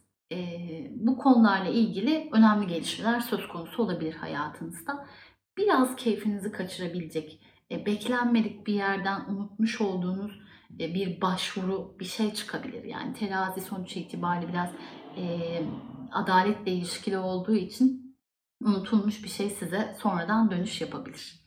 bu 0.91 1.19
konularla 1.19 1.69
ilgili 1.69 2.29
önemli 2.33 2.67
gelişmeler 2.67 3.21
söz 3.21 3.49
konusu 3.49 3.83
olabilir 3.83 4.15
hayatınızda. 4.15 5.07
Biraz 5.57 5.97
keyfinizi 5.97 6.53
kaçırabilecek, 6.53 7.41
beklenmedik 7.71 8.67
bir 8.67 8.75
yerden 8.75 9.21
unutmuş 9.29 9.81
olduğunuz 9.81 10.41
bir 10.71 11.21
başvuru, 11.21 11.97
bir 12.01 12.05
şey 12.05 12.35
çıkabilir. 12.35 12.85
Yani 12.85 13.15
terazi 13.15 13.61
sonuç 13.61 13.97
itibariyle 13.97 14.49
biraz 14.49 14.71
e, 15.17 15.25
adaletle 16.13 16.73
ilişkili 16.73 17.19
olduğu 17.19 17.57
için 17.57 18.08
unutulmuş 18.61 19.25
bir 19.25 19.29
şey 19.29 19.51
size 19.51 19.95
sonradan 19.99 20.51
dönüş 20.51 20.81
yapabilir. 20.81 21.45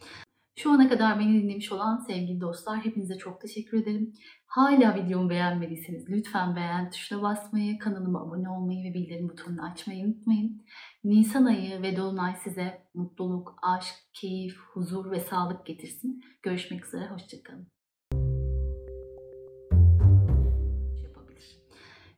Şu 0.55 0.71
ana 0.71 0.89
kadar 0.89 1.19
beni 1.19 1.43
dinlemiş 1.43 1.71
olan 1.71 1.97
sevgili 1.97 2.41
dostlar 2.41 2.85
hepinize 2.85 3.17
çok 3.17 3.41
teşekkür 3.41 3.81
ederim. 3.81 4.13
Hala 4.45 4.95
videomu 4.95 5.29
beğenmediyseniz 5.29 6.09
lütfen 6.09 6.55
beğen 6.55 6.89
tuşuna 6.89 7.21
basmayı, 7.21 7.79
kanalıma 7.79 8.21
abone 8.21 8.49
olmayı 8.49 8.83
ve 8.83 8.93
bildirim 8.93 9.29
butonunu 9.29 9.71
açmayı 9.71 10.05
unutmayın. 10.05 10.61
Nisan 11.03 11.45
ayı 11.45 11.81
ve 11.81 11.97
Dolunay 11.97 12.35
size 12.35 12.87
mutluluk, 12.93 13.55
aşk, 13.61 13.95
keyif, 14.13 14.57
huzur 14.73 15.11
ve 15.11 15.19
sağlık 15.19 15.65
getirsin. 15.65 16.21
Görüşmek 16.43 16.85
üzere, 16.85 17.07
hoşçakalın. 17.07 17.67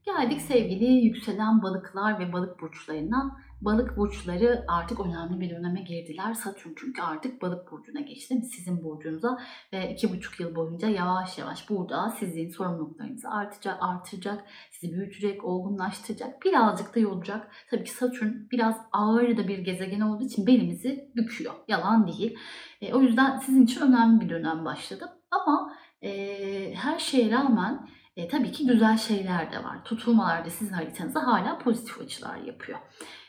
Geldik 0.06 0.42
sevgili 0.42 0.86
yükselen 0.86 1.62
balıklar 1.62 2.20
ve 2.20 2.34
balık 2.34 2.62
burçlarına. 2.62 3.38
Balık 3.66 3.98
burçları 3.98 4.66
artık 4.68 5.00
önemli 5.00 5.40
bir 5.40 5.50
döneme 5.50 5.82
girdiler. 5.82 6.34
Satürn 6.34 6.74
çünkü 6.76 7.02
artık 7.02 7.42
balık 7.42 7.72
burcuna 7.72 8.02
geçti. 8.02 8.42
Sizin 8.42 8.84
burcunuza 8.84 9.40
ve 9.74 9.94
iki 9.94 10.12
buçuk 10.12 10.40
yıl 10.40 10.56
boyunca 10.56 10.88
yavaş 10.90 11.38
yavaş 11.38 11.70
burada 11.70 12.10
sizin 12.20 12.50
sorumluluklarınızı 12.50 13.30
artacak, 13.30 13.78
artıracak, 13.82 14.44
sizi 14.72 14.94
büyütecek, 14.94 15.44
olgunlaştıracak, 15.44 16.46
birazcık 16.46 16.96
da 16.96 17.00
yoracak. 17.00 17.52
Tabii 17.70 17.84
ki 17.84 17.92
Satürn 17.92 18.50
biraz 18.52 18.78
ağır 18.92 19.38
da 19.38 19.48
bir 19.48 19.60
gezegen 19.60 20.02
olduğu 20.02 20.24
için 20.24 20.48
belimizi 20.48 21.12
büküyor. 21.16 21.54
Yalan 21.68 22.08
değil. 22.08 22.38
E, 22.82 22.94
o 22.94 23.02
yüzden 23.02 23.38
sizin 23.38 23.66
için 23.66 23.82
önemli 23.82 24.22
bir 24.22 24.30
dönem 24.30 24.66
başladı. 24.66 25.10
Ama 25.32 25.74
e, 26.02 26.74
her 26.76 27.00
şeye 27.00 27.32
rağmen 27.32 27.88
e, 28.16 28.28
tabii 28.28 28.52
ki 28.52 28.68
güzel 28.68 28.98
şeyler 28.98 29.52
de 29.52 29.64
var. 29.64 29.84
Tutulmalar 29.86 30.46
da 30.46 30.50
sizin 30.50 30.74
haritanıza 30.74 31.28
hala 31.28 31.58
pozitif 31.58 32.02
açılar 32.02 32.38
yapıyor. 32.38 32.80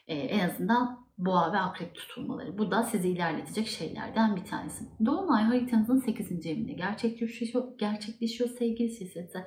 E, 0.06 0.14
en 0.14 0.48
azından 0.48 1.04
boğa 1.18 1.52
ve 1.52 1.58
akrep 1.58 1.94
tutulmaları. 1.94 2.58
Bu 2.58 2.70
da 2.70 2.82
sizi 2.82 3.08
ilerletecek 3.08 3.66
şeylerden 3.66 4.36
bir 4.36 4.44
tanesi. 4.44 4.84
Dolunay 5.06 5.42
haritanızın 5.42 5.98
8. 5.98 6.46
evinde 6.46 6.72
gerçekleşiyor, 6.72 7.78
gerçekleşiyor 7.78 8.50
sevgili 8.50 8.88
sizlere. 8.88 9.46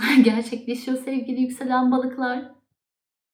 gerçekleşiyor 0.24 0.98
sevgili 0.98 1.40
yükselen 1.40 1.92
balıklar. 1.92 2.52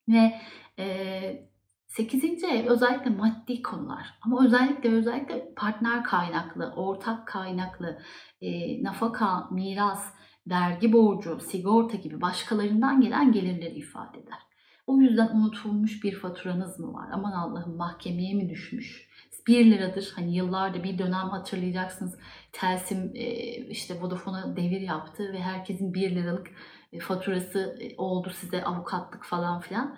Ve 0.08 0.34
e, 0.78 1.48
8. 1.86 2.44
ev 2.44 2.66
özellikle 2.66 3.10
maddi 3.10 3.62
konular 3.62 4.06
ama 4.22 4.44
özellikle 4.44 4.92
özellikle 4.92 5.54
partner 5.56 6.04
kaynaklı, 6.04 6.72
ortak 6.76 7.28
kaynaklı, 7.28 7.98
e, 8.40 8.82
nafaka, 8.82 9.48
miras, 9.50 10.14
vergi 10.46 10.92
borcu, 10.92 11.40
sigorta 11.40 11.96
gibi 11.96 12.20
başkalarından 12.20 13.00
gelen 13.00 13.32
gelirleri 13.32 13.74
ifade 13.74 14.18
eder. 14.18 14.38
O 14.86 15.00
yüzden 15.00 15.28
unutulmuş 15.28 16.04
bir 16.04 16.14
faturanız 16.14 16.78
mı 16.78 16.94
var? 16.94 17.08
Aman 17.12 17.32
Allah'ım 17.32 17.76
mahkemeye 17.76 18.34
mi 18.34 18.50
düşmüş? 18.50 19.06
1 19.46 19.64
liradır. 19.64 20.12
Hani 20.16 20.36
yıllarda 20.36 20.84
bir 20.84 20.98
dönem 20.98 21.28
hatırlayacaksınız. 21.28 22.18
Telsim 22.52 23.12
e, 23.14 23.26
işte 23.66 24.00
Vodafone'a 24.00 24.56
devir 24.56 24.80
yaptı 24.80 25.32
ve 25.32 25.40
herkesin 25.40 25.94
1 25.94 26.10
liralık 26.14 26.50
e, 26.92 26.98
faturası 26.98 27.78
e, 27.80 27.96
oldu 27.96 28.30
size 28.30 28.64
avukatlık 28.64 29.24
falan 29.24 29.60
filan. 29.60 29.96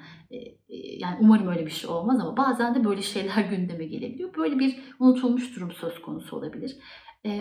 Yani 0.98 1.16
umarım 1.20 1.48
öyle 1.48 1.66
bir 1.66 1.70
şey 1.70 1.90
olmaz 1.90 2.20
ama 2.20 2.36
bazen 2.36 2.74
de 2.74 2.84
böyle 2.84 3.02
şeyler 3.02 3.44
gündeme 3.50 3.84
gelebiliyor. 3.84 4.36
Böyle 4.36 4.58
bir 4.58 4.78
unutulmuş 4.98 5.56
durum 5.56 5.72
söz 5.72 6.02
konusu 6.02 6.36
olabilir. 6.36 6.76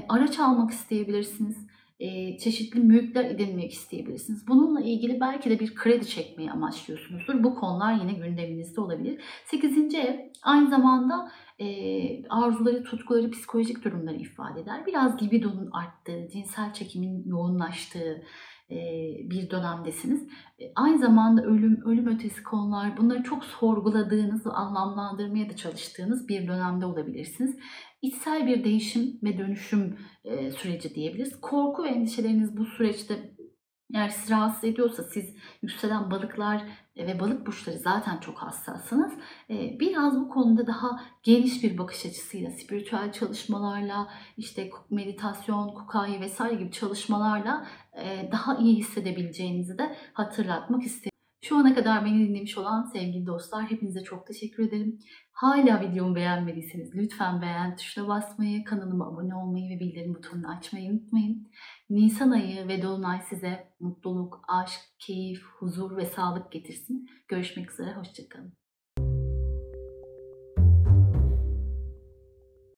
Araç 0.09 0.39
almak 0.39 0.71
isteyebilirsiniz 0.71 1.67
e, 1.99 2.37
çeşitli 2.37 2.79
mülkler 2.79 3.25
edinmek 3.25 3.73
isteyebilirsiniz. 3.73 4.47
Bununla 4.47 4.81
ilgili 4.81 5.19
belki 5.19 5.49
de 5.49 5.59
bir 5.59 5.75
kredi 5.75 6.07
çekmeyi 6.07 6.51
amaçlıyorsunuzdur. 6.51 7.43
Bu 7.43 7.55
konular 7.55 7.93
yine 7.93 8.13
gündeminizde 8.13 8.81
olabilir. 8.81 9.21
8. 9.45 9.95
ev 9.95 10.15
aynı 10.43 10.69
zamanda 10.69 11.31
e, 11.59 11.67
arzuları, 12.29 12.83
tutkuları, 12.83 13.31
psikolojik 13.31 13.83
durumları 13.83 14.15
ifade 14.15 14.61
eder. 14.61 14.85
Biraz 14.85 15.21
libidonun 15.21 15.71
arttığı, 15.71 16.27
cinsel 16.33 16.73
çekimin 16.73 17.23
yoğunlaştığı 17.25 18.23
bir 19.29 19.49
dönemdesiniz. 19.49 20.27
E, 20.59 20.71
aynı 20.75 20.97
zamanda 20.97 21.43
ölüm, 21.43 21.81
ölüm 21.85 22.07
ötesi 22.07 22.43
konular 22.43 22.97
bunları 22.97 23.23
çok 23.23 23.43
sorguladığınız 23.43 24.47
anlamlandırmaya 24.47 25.49
da 25.49 25.55
çalıştığınız 25.55 26.27
bir 26.27 26.47
dönemde 26.47 26.85
olabilirsiniz. 26.85 27.57
İçsel 28.01 28.47
bir 28.47 28.63
değişim 28.63 29.19
ve 29.23 29.37
dönüşüm 29.37 29.97
süreci 30.57 30.95
diyebiliriz. 30.95 31.41
Korku 31.41 31.83
ve 31.83 31.87
endişeleriniz 31.87 32.57
bu 32.57 32.65
süreçte 32.65 33.36
eğer 33.93 34.09
sizi 34.09 34.33
rahatsız 34.33 34.63
ediyorsa 34.63 35.03
siz 35.03 35.35
yükselen 35.61 36.11
balıklar 36.11 36.61
e, 36.95 37.07
ve 37.07 37.19
balık 37.19 37.47
burçları 37.47 37.77
zaten 37.77 38.17
çok 38.17 38.37
hassassınız. 38.37 39.13
E, 39.49 39.79
Biraz 39.79 40.19
bu 40.19 40.29
konuda 40.29 40.67
daha 40.67 41.01
geniş 41.23 41.63
bir 41.63 41.77
bakış 41.77 42.05
açısıyla, 42.05 42.51
spiritüel 42.51 43.11
çalışmalarla, 43.11 44.07
işte 44.37 44.69
meditasyon, 44.89 45.67
kukai 45.73 46.21
vesaire 46.21 46.55
gibi 46.55 46.71
çalışmalarla 46.71 47.67
e, 47.93 48.29
daha 48.31 48.57
iyi 48.57 48.75
hissedebileceğinizi 48.77 49.77
de 49.77 49.95
hatırlatmak 50.13 50.83
istedim. 50.83 51.16
Şu 51.47 51.57
ana 51.57 51.75
kadar 51.75 52.05
beni 52.05 52.27
dinlemiş 52.27 52.57
olan 52.57 52.83
sevgili 52.83 53.25
dostlar 53.25 53.71
hepinize 53.71 54.03
çok 54.03 54.27
teşekkür 54.27 54.67
ederim. 54.67 54.99
Hala 55.31 55.81
videomu 55.81 56.15
beğenmediyseniz 56.15 56.95
lütfen 56.95 57.41
beğen 57.41 57.75
tuşuna 57.75 58.07
basmayı, 58.07 58.63
kanalıma 58.63 59.07
abone 59.07 59.35
olmayı 59.35 59.69
ve 59.69 59.79
bildirim 59.79 60.15
butonunu 60.15 60.57
açmayı 60.57 60.91
unutmayın. 60.91 61.47
Nisan 61.89 62.31
ayı 62.31 62.67
ve 62.67 62.81
Dolunay 62.81 63.21
size 63.29 63.73
mutluluk, 63.79 64.41
aşk, 64.47 64.81
keyif, 64.99 65.43
huzur 65.59 65.97
ve 65.97 66.05
sağlık 66.05 66.51
getirsin. 66.51 67.09
Görüşmek 67.27 67.71
üzere, 67.71 67.93
hoşçakalın. 67.93 68.53